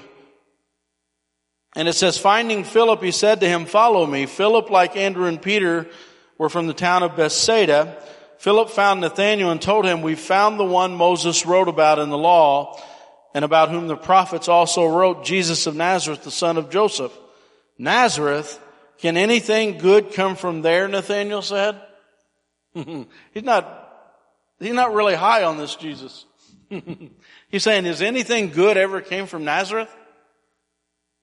[1.75, 4.27] And it says, finding Philip, he said to him, follow me.
[4.27, 5.87] Philip, like Andrew and Peter,
[6.39, 8.03] were from the town of Bethsaida.
[8.43, 12.19] Philip found Nathanael and told him, we found the one Moses wrote about in the
[12.19, 12.77] law
[13.35, 17.17] and about whom the prophets also wrote, Jesus of Nazareth, the son of Joseph.
[17.79, 18.59] Nazareth,
[18.99, 20.89] can anything good come from there?
[20.89, 21.81] Nathanael said.
[22.75, 24.11] He's not,
[24.59, 26.25] He's not really high on this Jesus.
[27.49, 29.95] he's saying, is anything good ever came from Nazareth?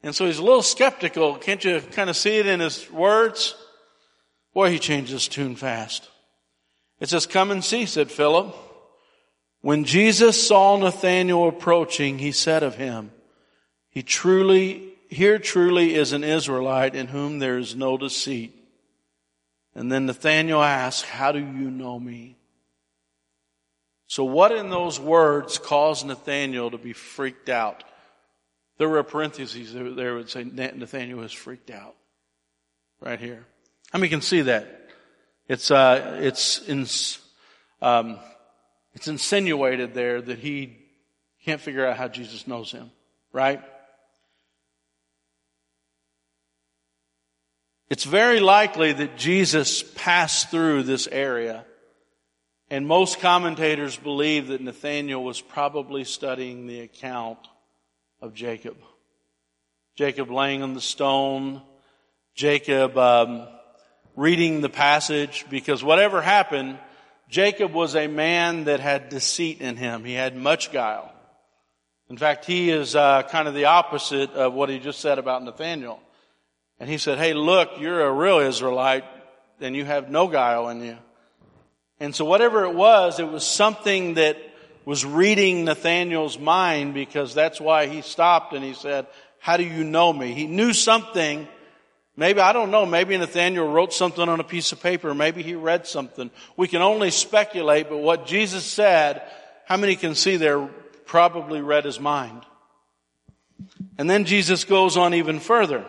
[0.04, 1.36] And so he's a little skeptical.
[1.36, 3.56] Can't you kind of see it in his words?
[4.54, 6.10] Boy, he changed his tune fast.
[7.00, 8.56] It says, come and see, said Philip.
[9.62, 13.12] When Jesus saw Nathanael approaching, he said of him,
[13.90, 18.56] he truly, here truly is an Israelite in whom there is no deceit.
[19.76, 22.36] And then Nathanael asked, how do you know me?
[24.08, 27.84] So what in those words caused Nathanael to be freaked out?
[28.78, 31.96] There were parentheses there would say Nathanael was freaked out.
[33.02, 33.46] Right here.
[33.92, 34.79] How many can see that?
[35.50, 37.20] It's, uh, it's,
[37.82, 38.20] um,
[38.94, 40.78] it's insinuated there that he
[41.44, 42.92] can't figure out how Jesus knows him.
[43.34, 43.60] Right?
[47.90, 51.66] It's very likely that Jesus passed through this area.
[52.70, 57.40] And most commentators believe that Nathanael was probably studying the account
[58.22, 58.78] of Jacob.
[59.96, 61.64] Jacob laying on the stone,
[62.36, 63.48] Jacob um,
[64.20, 66.78] reading the passage, because whatever happened,
[67.30, 70.04] Jacob was a man that had deceit in him.
[70.04, 71.10] He had much guile.
[72.10, 75.42] In fact, he is uh, kind of the opposite of what he just said about
[75.44, 76.02] Nathanael.
[76.82, 79.06] And he said, Hey, look, you're a real Israelite
[79.62, 80.98] and you have no guile in you.
[82.02, 84.38] And so whatever it was, it was something that
[84.84, 89.08] was reading Nathanael's mind because that's why he stopped and he said,
[89.40, 90.34] how do you know me?
[90.34, 91.48] He knew something.
[92.20, 95.14] Maybe, I don't know, maybe Nathanael wrote something on a piece of paper.
[95.14, 96.30] Maybe he read something.
[96.58, 99.22] We can only speculate, but what Jesus said,
[99.66, 100.68] how many can see there
[101.06, 102.42] probably read his mind?
[103.98, 105.86] And then Jesus goes on even further.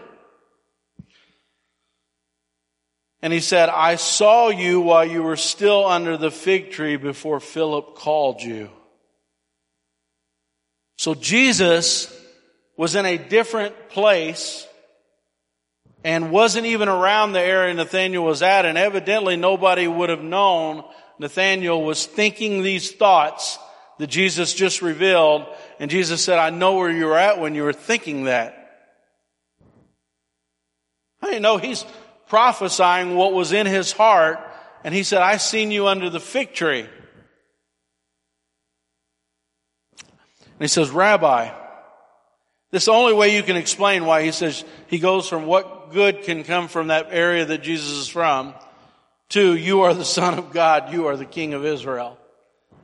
[3.22, 7.40] And he said, I saw you while you were still under the fig tree before
[7.40, 8.70] Philip called you.
[10.96, 12.16] So Jesus
[12.76, 14.68] was in a different place
[16.04, 20.84] and wasn't even around the area Nathanael was at, and evidently nobody would have known
[21.18, 23.58] Nathanael was thinking these thoughts
[23.98, 25.46] that Jesus just revealed,
[25.78, 28.56] and Jesus said, I know where you were at when you were thinking that.
[31.22, 31.84] I know he's
[32.30, 34.38] prophesying what was in his heart.
[34.82, 36.86] And he said, I seen you under the fig tree.
[40.00, 41.52] And he says, Rabbi,
[42.70, 45.79] this is the only way you can explain why he says he goes from what
[45.92, 48.54] good can come from that area that Jesus is from
[49.30, 52.18] to you are the son of God, you are the king of Israel.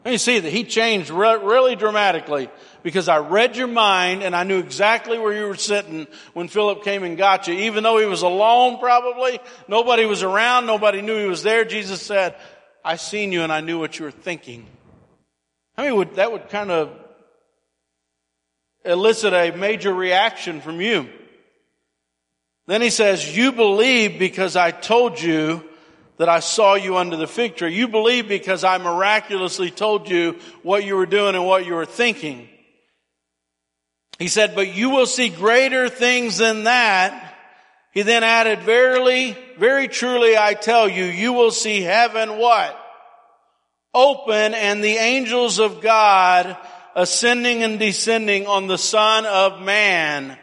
[0.04, 2.48] And you see that he changed re- really dramatically
[2.84, 6.84] because I read your mind and I knew exactly where you were sitting when Philip
[6.84, 7.54] came and got you.
[7.54, 11.64] Even though he was alone probably, nobody was around, nobody knew he was there.
[11.64, 12.36] Jesus said,
[12.84, 14.64] I seen you and I knew what you were thinking.
[15.76, 16.92] I mean, would, that would kind of
[18.84, 21.08] elicit a major reaction from you.
[22.66, 25.62] Then he says, you believe because I told you
[26.18, 27.74] that I saw you under the fig tree.
[27.74, 31.86] You believe because I miraculously told you what you were doing and what you were
[31.86, 32.48] thinking.
[34.18, 37.34] He said, but you will see greater things than that.
[37.92, 42.78] He then added, verily, very truly I tell you, you will see heaven what?
[43.94, 46.56] Open and the angels of God
[46.94, 50.36] ascending and descending on the Son of Man.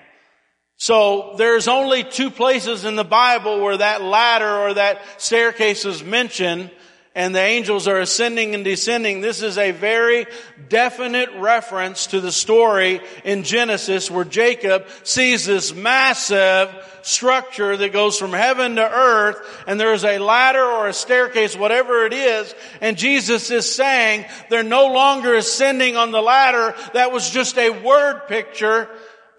[0.84, 6.04] So there's only two places in the Bible where that ladder or that staircase is
[6.04, 6.72] mentioned
[7.16, 9.22] and the angels are ascending and descending.
[9.22, 10.26] This is a very
[10.68, 16.70] definite reference to the story in Genesis where Jacob sees this massive
[17.02, 21.56] structure that goes from heaven to earth and there is a ladder or a staircase,
[21.56, 26.76] whatever it is, and Jesus is saying they're no longer ascending on the ladder.
[26.94, 28.90] That was just a word picture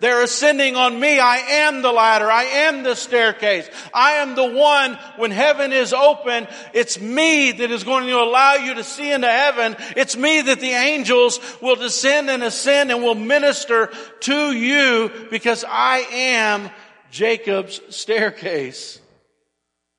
[0.00, 1.18] they're ascending on me.
[1.18, 2.30] I am the ladder.
[2.30, 3.68] I am the staircase.
[3.92, 6.46] I am the one when heaven is open.
[6.72, 9.76] It's me that is going to allow you to see into heaven.
[9.96, 13.90] It's me that the angels will descend and ascend and will minister
[14.21, 16.71] to you because I am
[17.10, 19.00] Jacob's staircase.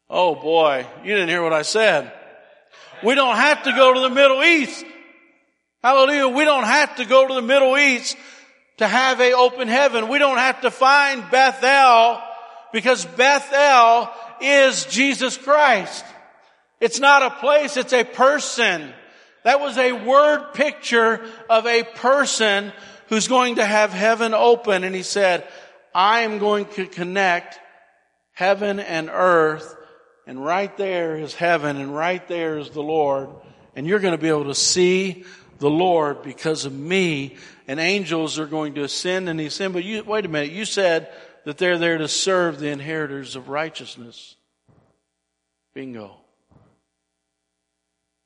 [0.09, 2.11] Oh boy, you didn't hear what I said.
[3.03, 4.85] We don't have to go to the Middle East.
[5.83, 6.27] Hallelujah.
[6.27, 8.17] We don't have to go to the Middle East
[8.77, 10.07] to have a open heaven.
[10.07, 12.21] We don't have to find Bethel
[12.73, 14.09] because Bethel
[14.41, 16.03] is Jesus Christ.
[16.79, 18.93] It's not a place, it's a person.
[19.43, 22.73] That was a word picture of a person
[23.07, 24.83] who's going to have heaven open.
[24.83, 25.47] And he said,
[25.93, 27.59] I am going to connect
[28.33, 29.75] heaven and earth.
[30.27, 33.29] And right there is heaven and right there is the Lord.
[33.75, 35.25] And you're going to be able to see
[35.59, 37.37] the Lord because of me.
[37.67, 39.73] And angels are going to ascend and descend.
[39.73, 40.51] But you, wait a minute.
[40.51, 41.11] You said
[41.45, 44.35] that they're there to serve the inheritors of righteousness.
[45.73, 46.17] Bingo.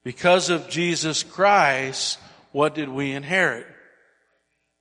[0.04, 2.20] Because of Jesus Christ,
[2.52, 3.68] what did we inherit?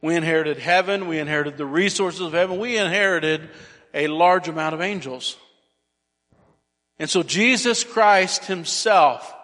[0.01, 1.09] We inherited heaven.
[1.09, 2.59] We inherited the resources of heaven.
[2.59, 3.49] We inherited
[3.95, 5.37] a large amount of angels.
[6.99, 9.35] And so Jesus Christ himself,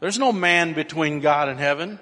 [0.00, 1.98] there's no man between God and heaven.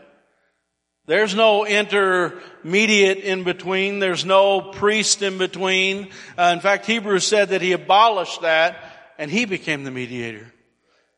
[1.11, 3.98] There's no intermediate in between.
[3.98, 6.11] There's no priest in between.
[6.38, 8.76] Uh, in fact, Hebrews said that he abolished that
[9.18, 10.52] and he became the mediator.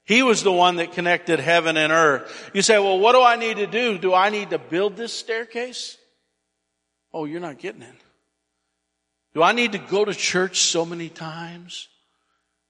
[0.05, 2.51] He was the one that connected heaven and earth.
[2.55, 3.99] You say, well, what do I need to do?
[3.99, 5.99] Do I need to build this staircase?
[7.13, 7.95] Oh, you're not getting it.
[9.35, 11.89] Do I need to go to church so many times?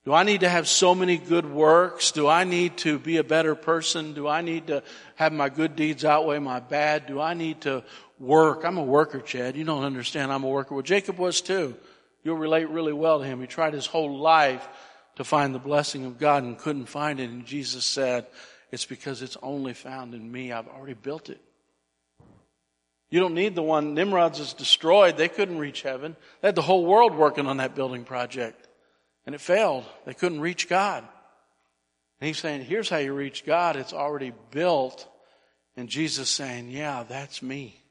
[0.04, 2.10] Do I need to have so many good works?
[2.10, 4.14] Do I need to be a better person?
[4.14, 4.82] Do I need to
[5.14, 7.06] have my good deeds outweigh my bad?
[7.06, 7.84] Do I need to
[8.18, 8.64] work?
[8.64, 9.56] I'm a worker, Chad.
[9.56, 10.32] You don't understand.
[10.32, 10.74] I'm a worker.
[10.74, 11.76] Well, Jacob was too.
[12.24, 13.40] You'll relate really well to him.
[13.40, 14.68] He tried his whole life
[15.16, 17.30] to find the blessing of God and couldn't find it.
[17.30, 18.26] And Jesus said,
[18.72, 20.50] it's because it's only found in me.
[20.50, 21.40] I've already built it.
[23.08, 25.16] You don't need the one Nimrod's is destroyed.
[25.16, 26.16] They couldn't reach heaven.
[26.40, 28.66] They had the whole world working on that building project.
[29.26, 29.84] And it failed.
[30.04, 31.04] They couldn't reach God.
[32.20, 33.76] And he's saying, here's how you reach God.
[33.76, 35.08] It's already built.
[35.76, 37.82] And Jesus saying, yeah, that's me.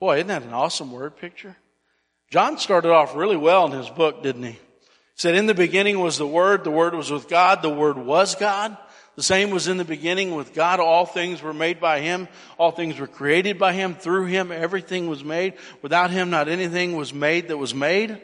[0.00, 1.56] Boy, isn't that an awesome word picture?
[2.30, 4.52] John started off really well in his book, didn't he?
[4.52, 4.58] He
[5.16, 8.36] said, in the beginning was the Word, the Word was with God, the Word was
[8.36, 8.76] God.
[9.16, 10.78] The same was in the beginning with God.
[10.78, 12.28] All things were made by Him.
[12.56, 13.96] All things were created by Him.
[13.96, 15.54] Through Him, everything was made.
[15.82, 18.20] Without Him, not anything was made that was made.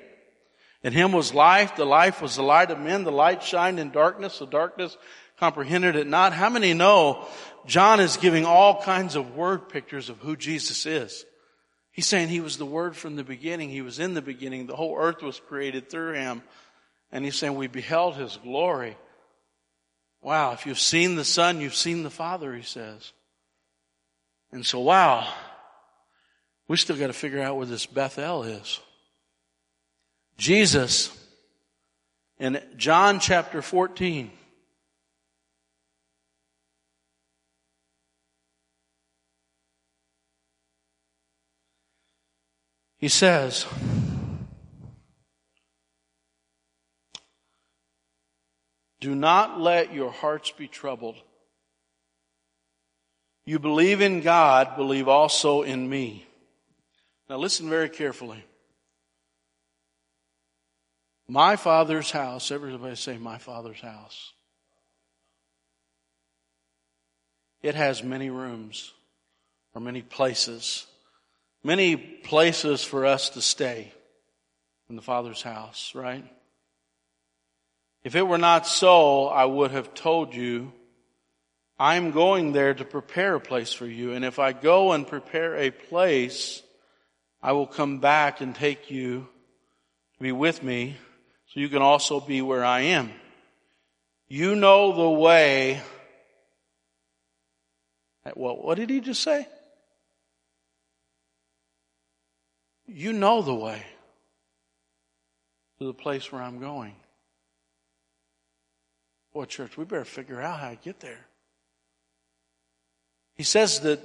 [0.85, 1.77] In him was life.
[1.77, 3.05] The life was the light of men.
[3.05, 4.39] The light shined in darkness.
[4.39, 4.97] The darkness
[5.41, 6.35] comprehended it not.
[6.35, 7.27] How many know
[7.67, 11.25] John is giving all kinds of word pictures of who Jesus is?
[11.91, 13.71] He's saying he was the word from the beginning.
[13.71, 14.67] He was in the beginning.
[14.67, 16.43] The whole earth was created through him.
[17.11, 18.99] And he's saying we beheld his glory.
[20.21, 20.53] Wow.
[20.53, 23.13] If you've seen the son, you've seen the father, he says.
[24.53, 25.27] And so, wow.
[26.69, 28.81] We still got to figure out where this Bethel is.
[30.37, 31.17] Jesus
[32.39, 34.31] in John chapter 14
[43.05, 43.67] He says,
[48.99, 51.17] Do not let your hearts be troubled.
[53.45, 56.25] You believe in God, believe also in me.
[57.29, 58.43] Now listen very carefully.
[61.29, 64.33] My father's house, everybody say my father's house.
[67.63, 68.93] It has many rooms
[69.75, 70.87] or many places,
[71.63, 73.91] many places for us to stay
[74.91, 76.25] in the father's house, right?
[78.03, 80.73] If it were not so, I would have told you,
[81.79, 84.13] I am going there to prepare a place for you.
[84.13, 86.63] And if I go and prepare a place,
[87.43, 89.27] I will come back and take you
[90.19, 90.99] to be with me
[91.55, 93.13] so you can also be where I am.
[94.27, 95.81] You know the way.
[98.35, 99.47] What did he just say?
[102.89, 103.87] You know the way
[105.79, 106.97] to the place where I'm going.
[109.33, 111.25] Boy, church, we better figure out how to get there.
[113.37, 114.01] He says that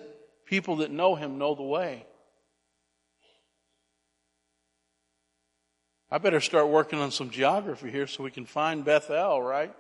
[0.46, 2.06] people that know him know the way.
[6.12, 9.72] I better start working on some geography here so we can find Bethel, right?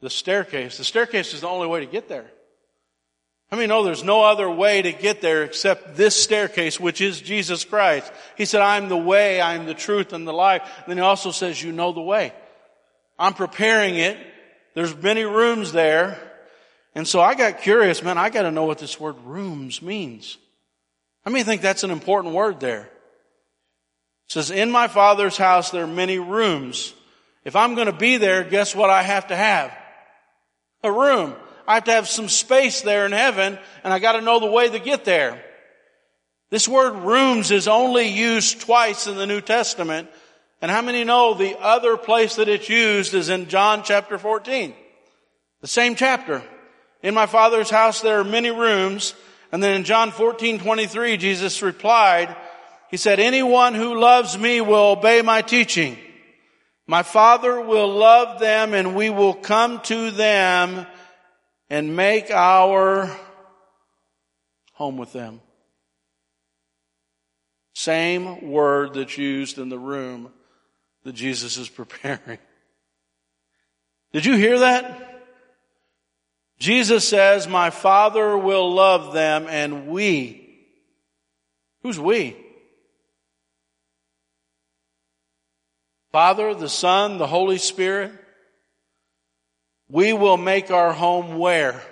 [0.00, 0.78] The staircase.
[0.78, 2.30] The staircase is the only way to get there.
[3.50, 7.20] I mean, no, there's no other way to get there except this staircase, which is
[7.20, 8.12] Jesus Christ.
[8.36, 10.62] He said, I'm the way, I'm the truth and the life.
[10.76, 12.32] And then he also says, you know the way.
[13.18, 14.18] I'm preparing it.
[14.74, 16.18] There's many rooms there.
[16.94, 20.36] And so I got curious, man, I gotta know what this word rooms means.
[21.24, 22.90] I mean, think that's an important word there?
[24.28, 26.94] Says, in my father's house there are many rooms.
[27.44, 29.72] If I'm going to be there, guess what I have to have?
[30.84, 31.34] A room.
[31.66, 34.46] I have to have some space there in heaven and I got to know the
[34.46, 35.42] way to get there.
[36.50, 40.08] This word rooms is only used twice in the New Testament.
[40.60, 44.74] And how many know the other place that it's used is in John chapter 14?
[45.60, 46.42] The same chapter.
[47.02, 49.14] In my father's house there are many rooms.
[49.52, 52.34] And then in John 14, 23, Jesus replied,
[52.88, 55.98] he said, anyone who loves me will obey my teaching.
[56.86, 60.86] My Father will love them and we will come to them
[61.68, 63.14] and make our
[64.72, 65.42] home with them.
[67.74, 70.32] Same word that's used in the room
[71.04, 72.38] that Jesus is preparing.
[74.12, 75.04] Did you hear that?
[76.58, 80.66] Jesus says, my Father will love them and we.
[81.82, 82.36] Who's we?
[86.12, 88.12] Father, the Son, the Holy Spirit.
[89.88, 91.82] We will make our home where?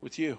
[0.00, 0.38] With you.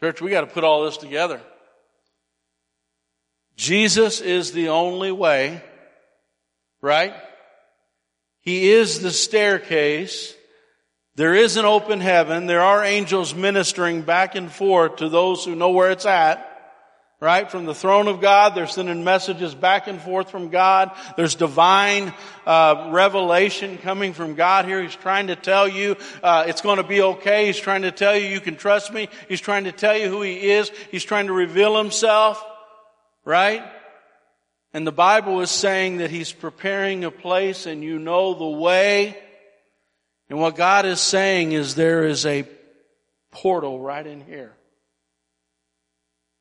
[0.00, 1.40] Church, we got to put all this together.
[3.56, 5.62] Jesus is the only way,
[6.82, 7.14] right?
[8.40, 10.34] He is the staircase.
[11.16, 12.46] There is an open heaven.
[12.46, 16.50] There are angels ministering back and forth to those who know where it's at
[17.24, 17.50] right?
[17.50, 20.90] From the throne of God, they're sending messages back and forth from God.
[21.16, 22.12] There's divine
[22.46, 24.82] uh, revelation coming from God here.
[24.82, 27.46] He's trying to tell you uh, it's going to be okay.
[27.46, 29.08] He's trying to tell you you can trust me.
[29.26, 30.70] He's trying to tell you who He is.
[30.90, 32.44] He's trying to reveal Himself,
[33.24, 33.62] right?
[34.74, 39.16] And the Bible is saying that He's preparing a place and you know the way.
[40.28, 42.48] And what God is saying is there is a
[43.30, 44.56] portal right in here.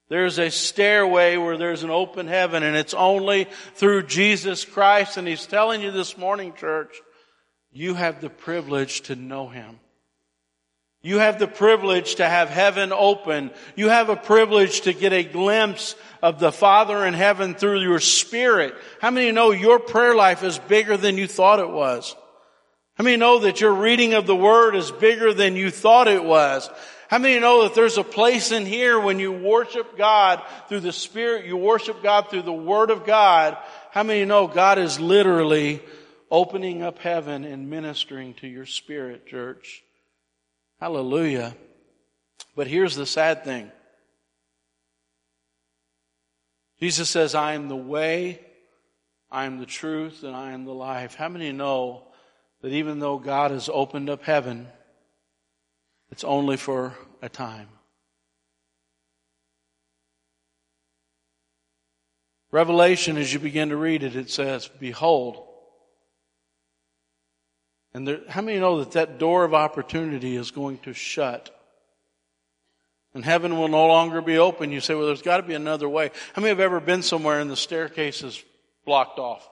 [0.10, 5.18] There's a stairway where there's an open heaven and it's only through Jesus Christ.
[5.18, 6.96] And He's telling you this morning, church,
[7.72, 9.80] you have the privilege to know Him.
[11.02, 13.52] You have the privilege to have heaven open.
[13.76, 18.00] You have a privilege to get a glimpse of the Father in heaven through your
[18.00, 18.74] spirit.
[19.02, 22.16] How many know your prayer life is bigger than you thought it was?
[22.96, 26.24] How many know that your reading of the Word is bigger than you thought it
[26.24, 26.70] was?
[27.08, 30.92] How many know that there's a place in here when you worship God through the
[30.92, 33.58] Spirit, you worship God through the Word of God?
[33.92, 35.82] How many know God is literally
[36.30, 39.84] opening up heaven and ministering to your spirit, church?
[40.80, 41.56] Hallelujah.
[42.56, 43.72] But here's the sad thing.
[46.80, 48.40] Jesus says, I am the way,
[49.32, 51.16] I am the truth, and I am the life.
[51.16, 52.04] How many know
[52.64, 54.68] that even though God has opened up heaven,
[56.10, 57.68] it's only for a time.
[62.52, 65.46] Revelation, as you begin to read it, it says, Behold.
[67.94, 71.50] And there, how many know that that door of opportunity is going to shut?
[73.14, 74.72] And heaven will no longer be open.
[74.72, 76.12] You say, well, there's got to be another way.
[76.34, 78.44] How many have ever been somewhere and the staircase is
[78.86, 79.48] blocked off?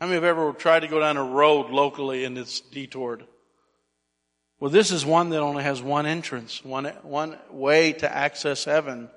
[0.00, 3.24] How many have ever tried to go down a road locally and it's detoured?
[4.60, 9.10] Well, this is one that only has one entrance, one, one way to access heaven.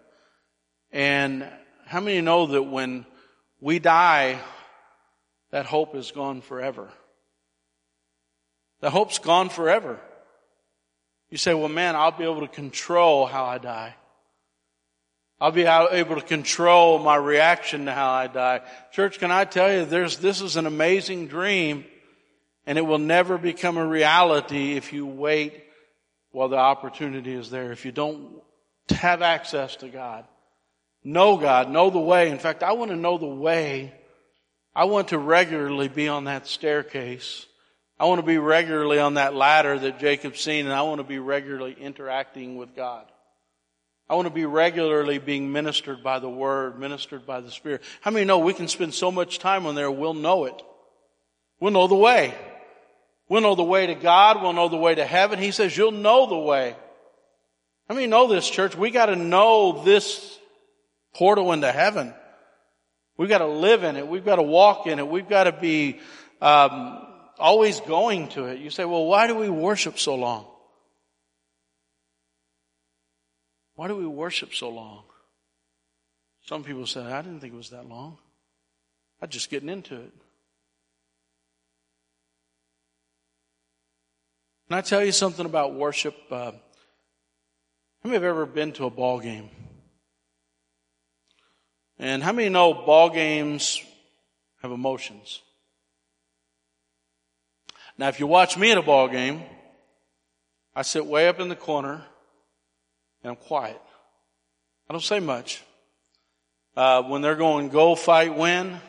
[0.91, 1.47] And
[1.86, 3.05] how many know that when
[3.59, 4.39] we die,
[5.51, 6.89] that hope is gone forever?
[8.80, 9.99] The hope's gone forever.
[11.30, 13.95] You say, well, man, I'll be able to control how I die.
[15.41, 18.61] I'll be able to control my reaction to how I die.
[18.91, 21.85] Church, can I tell you, there's, this is an amazing dream
[22.65, 25.63] and it will never become a reality if you wait
[26.31, 27.71] while the opportunity is there.
[27.71, 28.41] If you don't
[28.89, 30.25] have access to God.
[31.03, 32.29] Know God, know the way.
[32.29, 33.93] In fact, I want to know the way.
[34.75, 37.45] I want to regularly be on that staircase.
[37.97, 41.05] I want to be regularly on that ladder that Jacob's seen and I want to
[41.05, 43.05] be regularly interacting with God.
[44.10, 47.84] I want to be regularly being ministered by the Word, ministered by the Spirit.
[48.01, 50.62] How many know we can spend so much time on there, we'll know it.
[51.60, 52.34] We'll know the way.
[53.28, 54.41] We'll know the way to God.
[54.41, 55.38] We'll know the way to heaven.
[55.38, 56.76] He says, you'll know the way.
[57.88, 58.76] How many know this, church?
[58.76, 60.38] We gotta know this
[61.14, 62.14] portal into heaven.
[63.20, 64.07] We've got to live in it.
[64.07, 65.05] We've got to walk in it.
[65.05, 65.99] We've got to be
[66.41, 67.05] um,
[67.38, 68.60] always going to it.
[68.60, 70.45] You say, well, why do we worship so long?
[73.80, 75.03] Why do we worship so long?
[76.45, 78.17] Some people say, I didn't think it was that long.
[79.21, 80.11] I'm just getting into it.
[84.67, 86.13] Can I tell you something about worship?
[86.30, 86.59] Uh, how
[88.03, 89.49] many have ever been to a ball game?
[91.97, 93.82] And how many know ball games
[94.61, 95.41] have emotions?
[97.97, 99.41] Now, if you watch me at a ball game,
[100.75, 102.03] I sit way up in the corner
[103.24, 103.82] and I'm quiet.
[104.89, 105.63] I don't say much.
[106.76, 108.80] Uh, when they're going go fight win,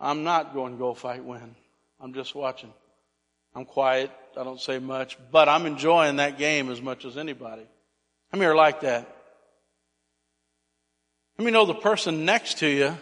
[0.00, 1.54] I'm not going go fight win.
[2.00, 2.72] I'm just watching.
[3.54, 4.10] I'm quiet.
[4.36, 7.66] I don't say much, but I'm enjoying that game as much as anybody.
[8.32, 9.08] Many are like that?
[11.38, 12.96] Let me know the person next to you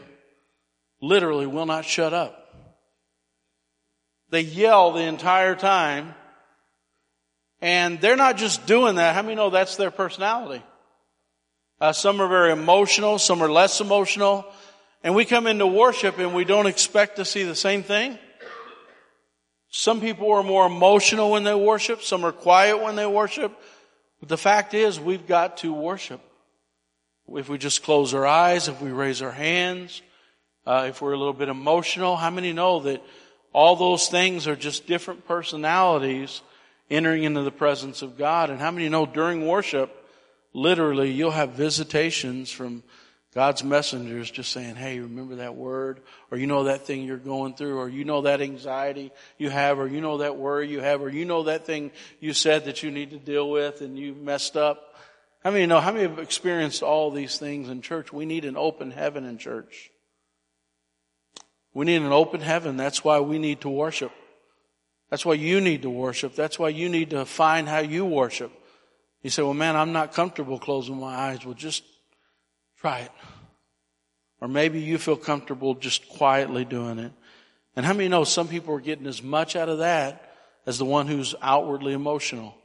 [1.00, 2.38] literally will not shut up.
[4.30, 6.14] They yell the entire time.
[7.62, 9.14] And they're not just doing that.
[9.14, 10.62] How many know that's their personality?
[11.80, 14.44] Uh, some are very emotional, some are less emotional.
[15.04, 18.18] And we come into worship and we don't expect to see the same thing.
[19.70, 23.56] Some people are more emotional when they worship, some are quiet when they worship.
[24.18, 26.20] But the fact is, we've got to worship.
[27.28, 30.02] If we just close our eyes, if we raise our hands,
[30.66, 33.02] uh, if we're a little bit emotional, how many know that
[33.52, 36.42] all those things are just different personalities
[36.92, 38.50] entering into the presence of God?
[38.50, 39.90] And how many know during worship,
[40.52, 42.82] literally, you'll have visitations from
[43.34, 46.00] God's messengers just saying, hey, remember that word?
[46.30, 47.78] Or you know that thing you're going through?
[47.78, 49.78] Or you know that anxiety you have?
[49.78, 51.00] Or you know that worry you have?
[51.00, 54.14] Or you know that thing you said that you need to deal with and you
[54.14, 54.94] messed up?
[55.42, 58.12] How many know, how many have experienced all these things in church?
[58.12, 59.90] We need an open heaven in church.
[61.74, 62.76] We need an open heaven.
[62.76, 64.12] That's why we need to worship.
[65.12, 66.34] That's why you need to worship.
[66.34, 68.50] That's why you need to find how you worship.
[69.22, 71.44] You say, well man, I'm not comfortable closing my eyes.
[71.44, 71.84] Well just
[72.82, 73.12] Try it.
[74.40, 77.12] Or maybe you feel comfortable just quietly doing it.
[77.76, 80.34] And how many know some people are getting as much out of that
[80.66, 82.56] as the one who's outwardly emotional?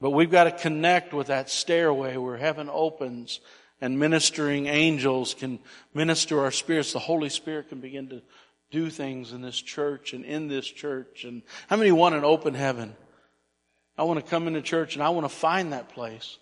[0.00, 3.38] But we've got to connect with that stairway where heaven opens
[3.80, 5.60] and ministering angels can
[5.94, 6.92] minister our spirits.
[6.92, 8.22] The Holy Spirit can begin to
[8.70, 11.24] do things in this church and in this church.
[11.24, 12.94] And how many want an open heaven?
[13.98, 16.38] I want to come into church and I want to find that place.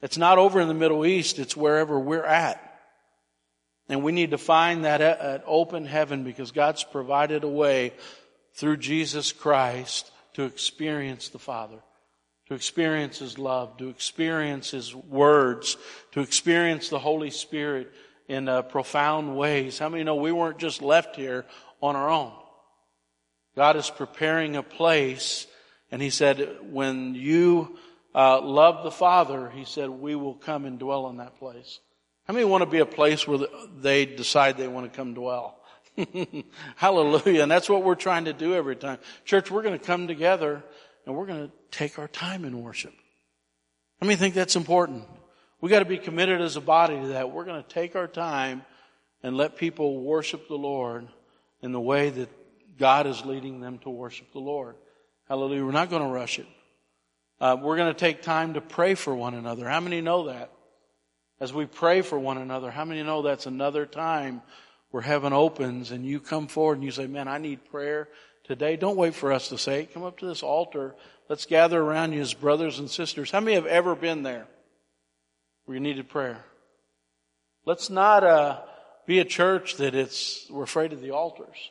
[0.00, 2.68] It's not over in the Middle East, it's wherever we're at.
[3.88, 7.92] And we need to find that at open heaven because God's provided a way
[8.54, 11.78] through Jesus Christ to experience the Father,
[12.48, 15.76] to experience His love, to experience His words,
[16.12, 17.92] to experience the Holy Spirit
[18.28, 19.78] in uh, profound ways.
[19.78, 21.44] How many know we weren't just left here
[21.82, 22.32] on our own?
[23.54, 25.46] God is preparing a place,
[25.90, 27.76] and He said, when you
[28.14, 31.80] uh, love the Father, he said, we will come and dwell in that place.
[32.26, 35.58] How many want to be a place where they decide they want to come dwell?
[36.76, 37.42] Hallelujah.
[37.42, 38.98] And that's what we're trying to do every time.
[39.24, 40.62] Church, we're going to come together
[41.04, 42.92] and we're going to take our time in worship.
[44.00, 45.04] How many think that's important?
[45.60, 47.30] We got to be committed as a body to that.
[47.30, 48.62] We're going to take our time
[49.22, 51.08] and let people worship the Lord
[51.62, 52.28] in the way that
[52.78, 54.74] God is leading them to worship the Lord.
[55.28, 55.64] Hallelujah.
[55.64, 56.46] We're not going to rush it.
[57.40, 59.68] Uh, we're going to take time to pray for one another.
[59.68, 60.50] How many know that?
[61.40, 64.42] As we pray for one another, how many know that's another time
[64.90, 68.08] where heaven opens and you come forward and you say, man, I need prayer
[68.44, 68.76] today.
[68.76, 69.94] Don't wait for us to say it.
[69.94, 70.94] Come up to this altar.
[71.28, 73.30] Let's gather around you as brothers and sisters.
[73.30, 74.46] How many have ever been there
[75.64, 76.44] where you needed prayer?
[77.64, 78.60] Let's not, uh,
[79.06, 81.70] be a church that it's, we're afraid of the altars.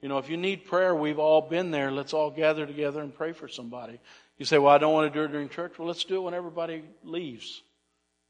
[0.00, 1.90] You know, if you need prayer, we've all been there.
[1.90, 4.00] Let's all gather together and pray for somebody.
[4.38, 5.78] You say, well, I don't want to do it during church.
[5.78, 7.62] Well, let's do it when everybody leaves.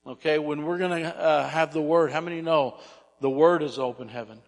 [0.07, 2.79] Okay, when we're going to uh, have the Word, how many know
[3.21, 4.39] the Word is open heaven?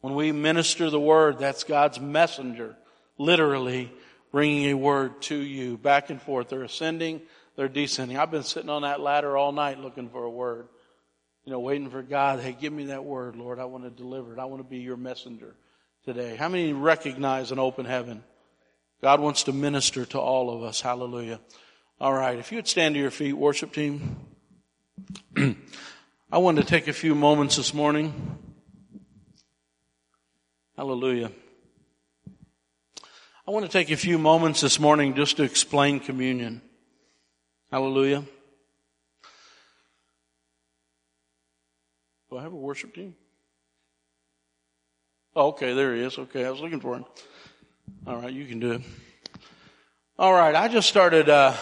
[0.00, 2.76] When we minister the Word, that's God's messenger,
[3.18, 3.92] literally
[4.30, 6.48] bringing a Word to you back and forth.
[6.48, 7.20] They're ascending,
[7.56, 8.16] they're descending.
[8.16, 10.68] I've been sitting on that ladder all night looking for a Word.
[11.44, 12.40] You know, waiting for God.
[12.40, 13.58] Hey, give me that Word, Lord.
[13.58, 14.38] I want to deliver it.
[14.38, 15.54] I want to be your messenger
[16.04, 16.36] today.
[16.36, 18.22] How many recognize an open heaven?
[19.02, 20.80] God wants to minister to all of us.
[20.80, 21.40] Hallelujah.
[22.00, 22.38] All right.
[22.38, 24.18] If you would stand to your feet, worship team.
[25.36, 28.38] I want to take a few moments this morning.
[30.76, 31.32] Hallelujah.
[33.46, 36.62] I want to take a few moments this morning just to explain communion.
[37.72, 38.22] Hallelujah.
[42.32, 43.14] Do I have a worship team?
[45.36, 46.16] Oh, okay, there he is.
[46.16, 47.04] Okay, I was looking for him.
[48.06, 48.80] All right, you can do it.
[50.18, 51.28] All right, I just started.
[51.28, 51.54] Uh,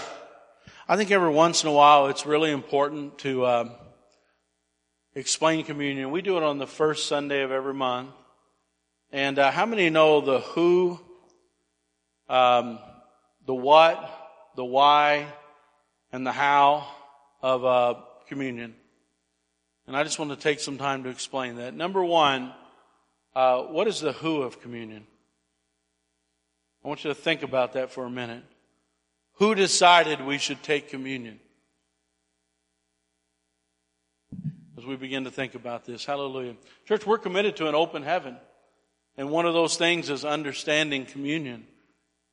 [0.88, 3.68] I think every once in a while it's really important to uh,
[5.16, 6.12] explain communion.
[6.12, 8.10] We do it on the first Sunday of every month.
[9.10, 11.00] And uh, how many know the who,
[12.28, 12.78] um,
[13.44, 14.08] the what,
[14.54, 15.26] the why,
[16.12, 16.86] and the how
[17.42, 17.94] of uh,
[18.28, 18.76] communion?
[19.90, 21.74] And I just want to take some time to explain that.
[21.74, 22.52] Number one,
[23.34, 25.04] uh, what is the who of communion?
[26.84, 28.44] I want you to think about that for a minute.
[29.38, 31.40] Who decided we should take communion?
[34.78, 36.54] As we begin to think about this, hallelujah.
[36.86, 38.36] Church, we're committed to an open heaven.
[39.16, 41.66] And one of those things is understanding communion.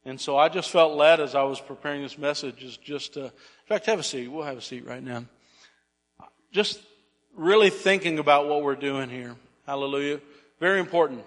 [0.06, 3.24] And so I just felt led as I was preparing this message is just to,
[3.24, 3.32] in
[3.66, 4.28] fact, have a seat.
[4.28, 5.26] We'll have a seat right now.
[6.52, 6.80] just
[7.38, 9.36] really thinking about what we're doing here.
[9.66, 10.20] Hallelujah.
[10.60, 11.24] Very important.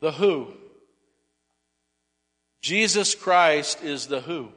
[0.00, 0.48] The who.
[2.62, 4.48] Jesus Christ is the who.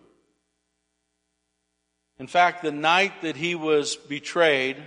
[2.19, 4.77] In fact, the night that he was betrayed,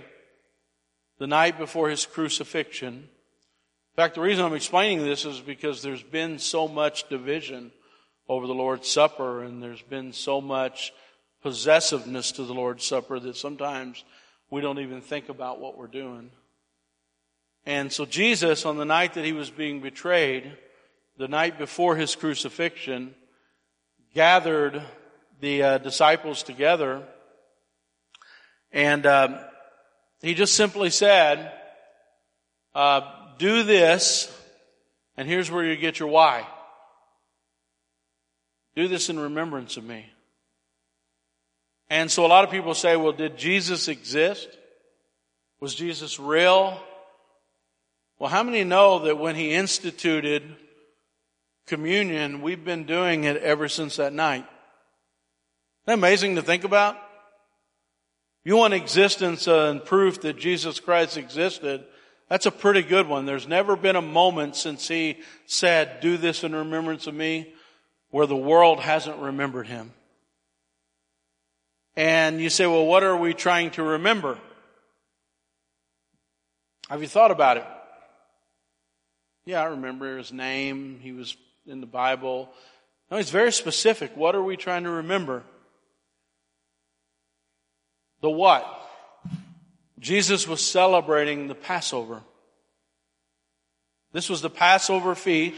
[1.19, 6.03] the night before his crucifixion, in fact, the reason I'm explaining this is because there's
[6.03, 7.71] been so much division
[8.27, 10.91] over the Lord's Supper and there's been so much
[11.45, 14.03] possessiveness to the Lord's Supper that sometimes
[14.49, 16.31] we don't even think about what we're doing.
[17.67, 20.51] And so Jesus, on the night that he was being betrayed,
[21.19, 23.13] the night before his crucifixion,
[24.15, 24.81] gathered
[25.39, 27.03] the uh, disciples together
[28.71, 29.37] and um,
[30.23, 31.53] he just simply said,
[32.73, 33.01] uh,
[33.37, 34.35] do this,
[35.15, 36.47] and here's where you get your why.
[38.75, 40.07] Do this in remembrance of me.
[41.89, 44.47] And so a lot of people say, well, did Jesus exist?
[45.59, 46.79] Was Jesus real?
[48.17, 50.43] Well, how many know that when he instituted
[51.67, 54.45] communion, we've been doing it ever since that night?
[54.45, 54.47] Isn't
[55.85, 56.97] that amazing to think about?
[58.43, 61.83] You want existence and proof that Jesus Christ existed,
[62.29, 63.25] that's a pretty good one.
[63.25, 67.53] There's never been a moment since he said, do this in remembrance of me,
[68.09, 69.93] where the world hasn't remembered him.
[71.95, 74.37] And you say, well, what are we trying to remember?
[76.89, 77.65] Have you thought about it?
[79.45, 80.99] Yeah, I remember his name.
[81.01, 82.49] He was in the Bible.
[83.09, 84.15] No, he's very specific.
[84.15, 85.43] What are we trying to remember?
[88.21, 88.65] The what?
[89.99, 92.21] Jesus was celebrating the Passover.
[94.11, 95.57] This was the Passover feast.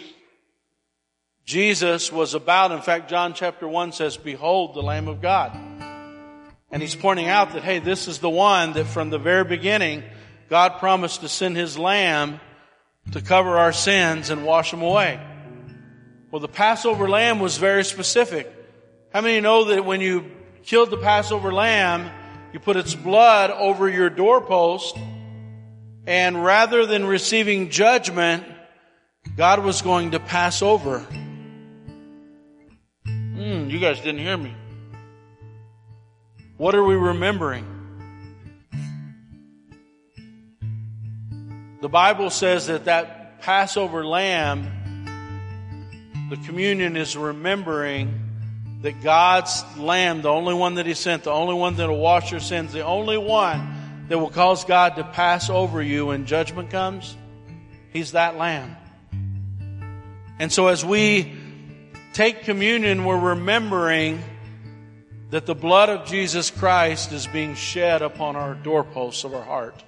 [1.45, 5.57] Jesus was about, in fact, John chapter 1 says, Behold the Lamb of God.
[6.71, 10.03] And he's pointing out that, hey, this is the one that from the very beginning,
[10.49, 12.39] God promised to send his lamb
[13.11, 15.19] to cover our sins and wash them away.
[16.29, 18.53] Well, the Passover lamb was very specific.
[19.13, 20.29] How many know that when you
[20.63, 22.11] killed the Passover lamb,
[22.51, 24.97] you put its blood over your doorpost,
[26.05, 28.43] and rather than receiving judgment,
[29.35, 31.05] God was going to pass over.
[33.05, 34.53] Hmm, you guys didn't hear me.
[36.57, 37.65] What are we remembering?
[41.81, 44.65] The Bible says that that Passover lamb,
[46.31, 48.27] the communion is remembering
[48.81, 52.31] that God's Lamb, the only one that He sent, the only one that will wash
[52.31, 56.71] your sins, the only one that will cause God to pass over you when judgment
[56.71, 57.15] comes,
[57.93, 58.75] He's that Lamb.
[60.39, 61.35] And so as we
[62.13, 64.23] take communion, we're remembering
[65.29, 69.83] that the blood of Jesus Christ is being shed upon our doorposts of our heart.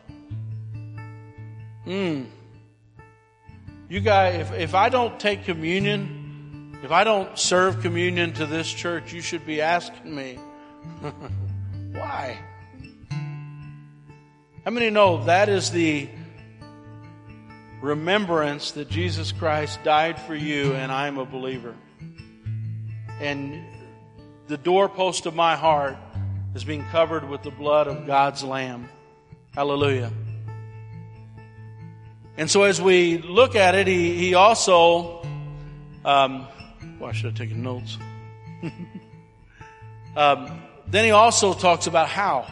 [1.85, 2.25] Hmm.
[3.87, 8.71] You guys, if, if I don't take communion, if I don't serve communion to this
[8.71, 10.37] church, you should be asking me,
[11.91, 12.37] why?
[14.65, 16.09] How many know that is the
[17.81, 21.75] remembrance that Jesus Christ died for you and I'm a believer?
[23.21, 23.65] And
[24.50, 25.95] the doorpost of my heart
[26.56, 28.89] is being covered with the blood of God's Lamb.
[29.54, 30.12] Hallelujah.
[32.36, 35.22] And so as we look at it, he, he also,
[36.04, 36.47] um,
[37.00, 38.00] well, I should notes.
[40.16, 42.52] um, then he also talks about how.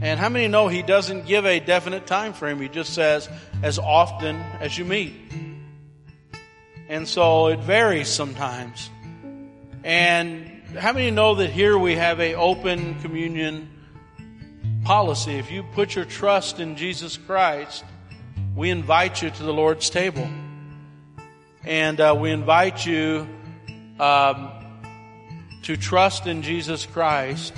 [0.00, 2.60] And how many know he doesn't give a definite time frame?
[2.60, 3.28] He just says,
[3.62, 5.14] as often as you meet.
[6.88, 8.90] And so it varies sometimes.
[9.88, 13.70] And how many know that here we have a open communion
[14.84, 15.36] policy?
[15.36, 17.86] If you put your trust in Jesus Christ,
[18.54, 20.28] we invite you to the Lord's table.
[21.64, 23.26] And uh, we invite you
[23.98, 24.50] um,
[25.62, 27.54] to trust in Jesus Christ.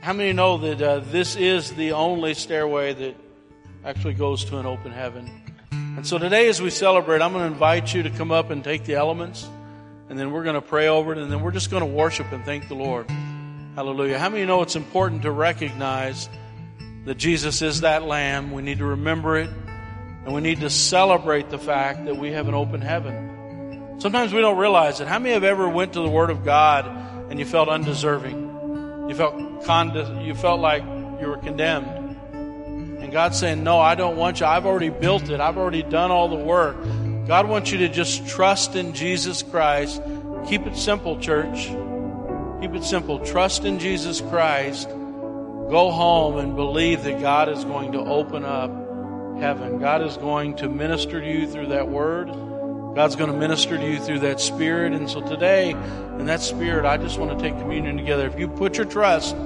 [0.00, 3.16] How many know that uh, this is the only stairway that
[3.84, 5.28] actually goes to an open heaven?
[5.72, 8.62] And so today, as we celebrate, I'm going to invite you to come up and
[8.62, 9.48] take the elements,
[10.08, 12.32] and then we're going to pray over it, and then we're just going to worship
[12.32, 13.10] and thank the Lord.
[13.74, 14.18] Hallelujah.
[14.18, 16.28] How many know it's important to recognize
[17.04, 18.50] that Jesus is that Lamb?
[18.50, 19.50] We need to remember it.
[20.24, 23.96] And we need to celebrate the fact that we have an open heaven.
[23.98, 25.08] Sometimes we don't realize it.
[25.08, 26.86] How many have ever went to the Word of God
[27.30, 29.08] and you felt undeserving?
[29.08, 31.86] You felt conde- you felt like you were condemned.
[32.32, 34.46] And God's saying, No, I don't want you.
[34.46, 35.40] I've already built it.
[35.40, 36.76] I've already done all the work.
[37.28, 40.00] God wants you to just trust in Jesus Christ.
[40.46, 41.66] Keep it simple, church.
[42.62, 43.18] Keep it simple.
[43.18, 44.88] Trust in Jesus Christ.
[44.88, 48.70] Go home and believe that God is going to open up
[49.38, 49.78] heaven.
[49.78, 52.28] God is going to minister to you through that word.
[52.96, 54.94] God's going to minister to you through that spirit.
[54.94, 58.26] And so today, in that spirit, I just want to take communion together.
[58.26, 59.36] If you put your trust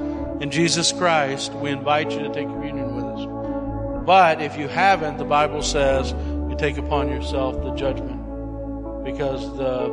[0.40, 4.06] in Jesus Christ, we invite you to take communion with us.
[4.06, 6.14] But if you haven't, the Bible says
[6.52, 9.88] you take upon yourself the judgment because the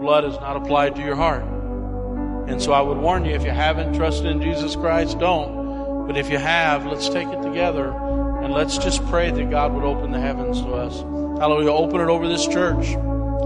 [0.00, 1.42] blood is not applied to your heart.
[2.46, 6.06] And so I would warn you if you haven't trusted in Jesus Christ, don't.
[6.06, 7.88] But if you have, let's take it together
[8.42, 11.00] and let's just pray that God would open the heavens to us.
[11.40, 11.72] Hallelujah.
[11.72, 12.86] Open it over this church.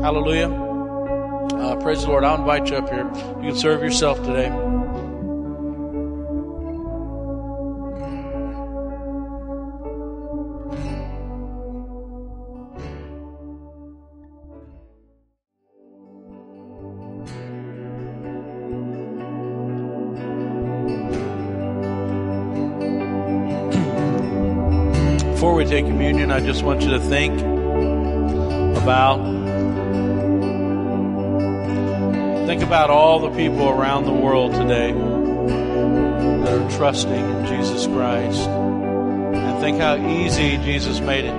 [0.02, 0.48] Hallelujah.
[0.48, 2.24] Uh, praise the Lord.
[2.24, 3.08] I'll invite you up here.
[3.40, 4.48] You can serve yourself today.
[25.68, 27.38] Take communion, I just want you to think
[28.78, 29.18] about
[32.46, 38.48] think about all the people around the world today that are trusting in Jesus Christ.
[38.48, 41.34] And think how easy Jesus made it.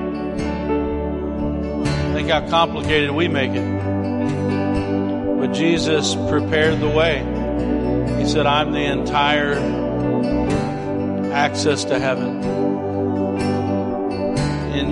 [2.14, 3.80] Think how complicated we make it.
[5.40, 7.18] But Jesus prepared the way.
[8.20, 9.56] He said, I'm the entire
[11.34, 12.49] access to heaven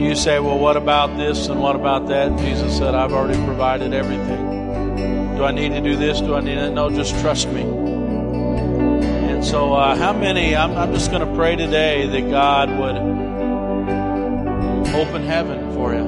[0.08, 2.39] you say, well, what about this and what about that?
[2.39, 5.36] Jesus said, I've already provided everything.
[5.36, 6.22] Do I need to do this?
[6.22, 6.72] Do I need it?
[6.72, 7.62] No, just trust me.
[7.62, 10.55] And so, uh, how many?
[10.55, 12.95] I'm, I'm just going to pray today that God would
[14.95, 16.08] open heaven for you.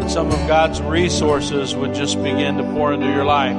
[0.00, 3.56] That some of God's resources would just begin to pour into your life.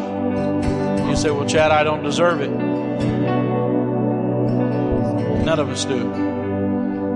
[1.08, 2.50] You say, well, Chad, I don't deserve it.
[5.46, 6.33] None of us do.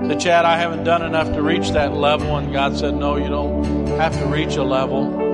[0.08, 2.38] The Chad, I haven't done enough to reach that level.
[2.38, 5.28] And God said, No, you don't have to reach a level.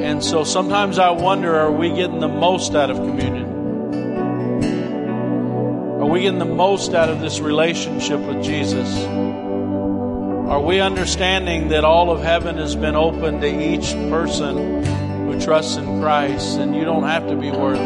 [0.00, 3.46] And so sometimes I wonder are we getting the most out of communion?
[6.00, 8.96] Are we getting the most out of this relationship with Jesus?
[8.96, 14.84] Are we understanding that all of heaven has been open to each person
[15.26, 17.80] who trusts in Christ and you don't have to be worthy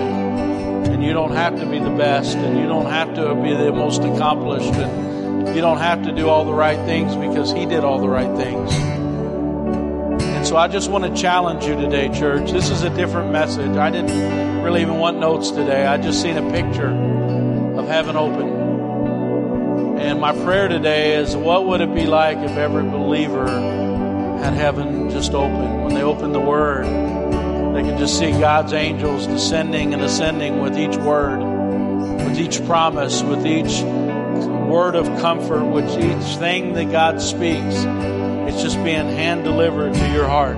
[0.93, 3.73] and you don't have to be the best and you don't have to be the
[3.73, 5.10] most accomplished and
[5.55, 8.35] you don't have to do all the right things because He did all the right
[8.37, 8.73] things.
[10.41, 12.51] And so I just want to challenge you today, church.
[12.51, 13.77] This is a different message.
[13.77, 15.87] I didn't really even want notes today.
[15.87, 19.99] I just seen a picture of heaven open.
[19.99, 25.11] And my prayer today is what would it be like if every believer had heaven
[25.11, 25.83] just open?
[25.83, 26.87] When they open the Word,
[27.75, 31.39] they could just see God's angels descending and ascending with each word,
[32.25, 33.83] with each promise, with each
[34.71, 37.85] word of comfort, which each thing that God speaks,
[38.47, 40.57] it's just being hand delivered to your heart.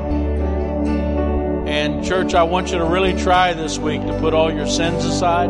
[1.66, 5.06] And, church, I want you to really try this week to put all your sins
[5.06, 5.48] aside,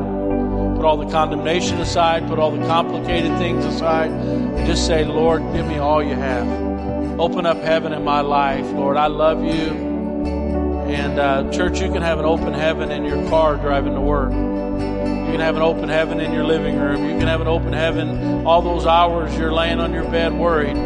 [0.77, 5.43] put all the condemnation aside, put all the complicated things aside, and just say, Lord,
[5.53, 6.47] give me all you have.
[7.19, 8.97] Open up heaven in my life, Lord.
[8.97, 9.91] I love you.
[10.89, 14.52] And, uh, church, you can have an open heaven in your car driving to work.
[15.33, 17.09] You can have an open heaven in your living room.
[17.09, 20.76] You can have an open heaven all those hours you're laying on your bed worried,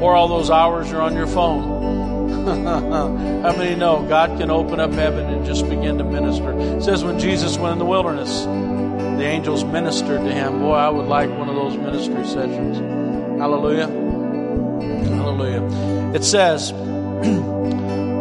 [0.00, 2.46] or all those hours you're on your phone.
[3.42, 6.58] How many know God can open up heaven and just begin to minister?
[6.58, 10.60] It says when Jesus went in the wilderness, the angels ministered to him.
[10.60, 12.78] Boy, I would like one of those ministry sessions.
[13.38, 13.88] Hallelujah.
[15.14, 16.14] Hallelujah.
[16.14, 16.70] It says,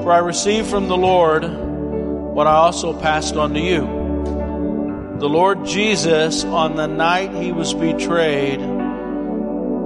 [0.03, 3.98] For I received from the Lord what I also passed on to you
[5.19, 8.59] the Lord Jesus, on the night he was betrayed,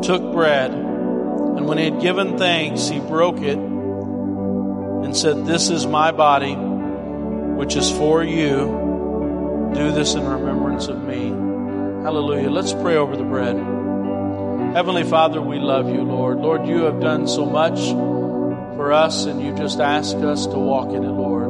[0.04, 5.88] took bread, and when he had given thanks, he broke it and said, This is
[5.88, 9.72] my body, which is for you.
[9.74, 11.30] Do this in remembrance of me.
[12.04, 12.52] Hallelujah.
[12.52, 13.56] Let's pray over the bread.
[14.76, 16.40] Heavenly Father, we love you, Lord.
[16.40, 17.80] Lord, you have done so much
[18.76, 21.48] for us, and you just ask us to walk in it, Lord.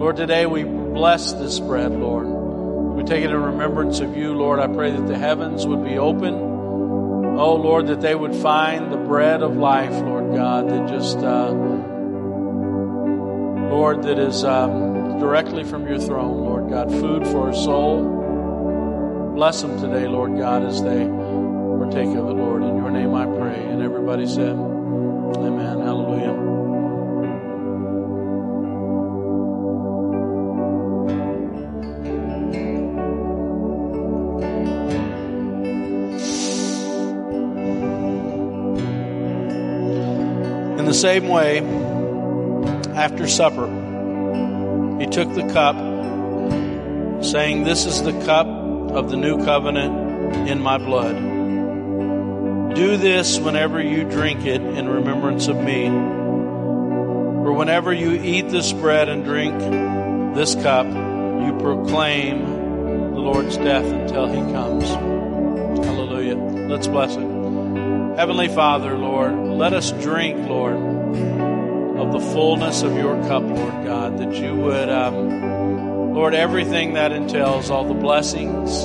[0.00, 2.29] Lord, today we bless this bread, Lord.
[3.00, 4.60] We take it in remembrance of you, Lord.
[4.60, 6.34] I pray that the heavens would be open.
[6.34, 11.48] Oh, Lord, that they would find the bread of life, Lord God, that just, uh,
[13.70, 19.32] Lord, that is um, directly from your throne, Lord God, food for our soul.
[19.34, 22.62] Bless them today, Lord God, as they partake of it, Lord.
[22.62, 23.64] In your name I pray.
[23.64, 25.78] And everybody said, Amen.
[25.78, 26.34] Hallelujah.
[41.00, 41.60] Same way,
[42.94, 43.66] after supper,
[45.00, 45.74] he took the cup,
[47.24, 51.16] saying, This is the cup of the new covenant in my blood.
[52.74, 55.86] Do this whenever you drink it in remembrance of me.
[55.86, 59.58] For whenever you eat this bread and drink
[60.36, 62.44] this cup, you proclaim
[63.14, 64.86] the Lord's death until he comes.
[65.86, 66.36] Hallelujah.
[66.36, 67.40] Let's bless it.
[68.16, 74.18] Heavenly Father, Lord, let us drink, Lord, of the fullness of your cup, Lord God,
[74.18, 78.84] that you would, um, Lord, everything that entails, all the blessings,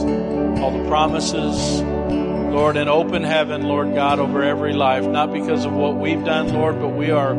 [0.59, 5.73] all the promises, Lord, an open heaven, Lord God, over every life, not because of
[5.73, 7.33] what we've done, Lord, but we are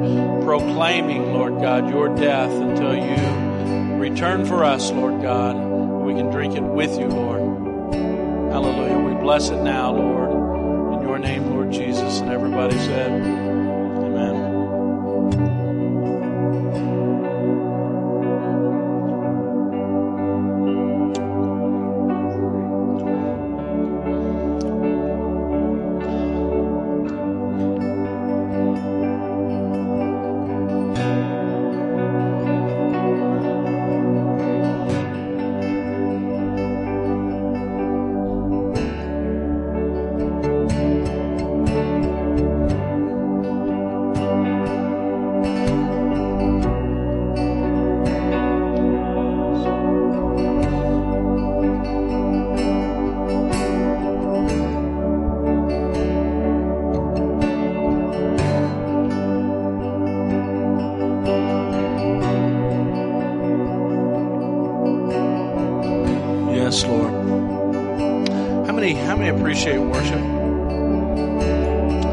[0.44, 5.56] proclaiming, Lord God, your death until you return for us, Lord God.
[5.56, 7.40] We can drink it with you, Lord.
[8.52, 8.98] Hallelujah.
[8.98, 10.30] We bless it now, Lord
[10.94, 12.20] In your name, Lord Jesus.
[12.20, 13.45] And everybody said,
[69.56, 70.20] appreciate worship?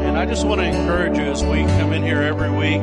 [0.05, 2.79] And I just want to encourage you as we come in here every week.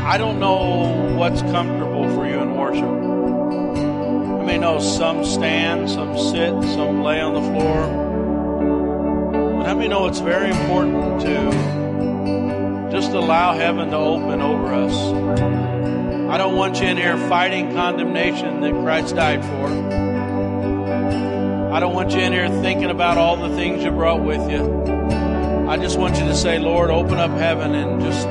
[0.00, 2.88] I don't know what's comfortable for you in worship.
[4.40, 7.86] I may know some stand, some sit, some lay on the floor.
[9.58, 14.94] But how many know it's very important to just allow heaven to open over us?
[16.32, 20.13] I don't want you in here fighting condemnation that Christ died for.
[21.74, 24.62] I don't want you in here thinking about all the things you brought with you.
[25.68, 28.28] I just want you to say, Lord, open up heaven and just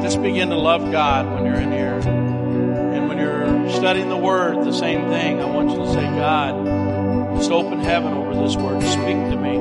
[0.00, 1.98] just begin to love God when you're in here.
[1.98, 5.40] And when you're studying the word, the same thing.
[5.40, 8.80] I want you to say, God, just open heaven over this word.
[8.84, 9.58] Speak to me.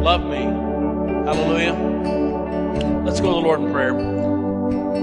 [0.00, 0.42] Love me.
[1.24, 1.74] Hallelujah.
[3.04, 3.94] Let's go to the Lord in prayer.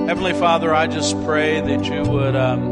[0.08, 2.70] Heavenly Father, I just pray that you would, um,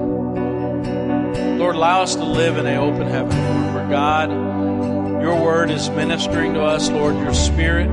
[1.59, 4.42] Lord, allow us to live in an open heaven, Lord, where God,
[5.33, 7.89] your word is ministering to us, Lord, your spirit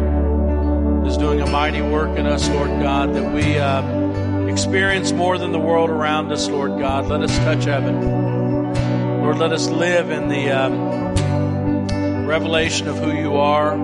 [1.06, 5.50] is doing a mighty work in us, Lord God, that we um, experience more than
[5.50, 7.06] the world around us, Lord God.
[7.06, 9.22] Let us touch heaven.
[9.22, 13.74] Lord, let us live in the um, revelation of who you are.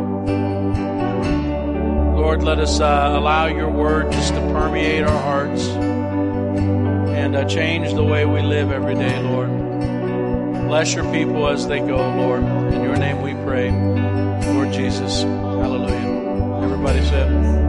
[2.14, 7.94] Lord, let us uh, allow your word just to permeate our hearts and uh, change
[7.94, 9.45] the way we live every day, Lord.
[10.66, 12.42] Bless your people as they go, Lord.
[12.42, 13.70] In your name we pray,
[14.52, 15.22] Lord Jesus.
[15.22, 16.62] Hallelujah.
[16.64, 17.65] Everybody said.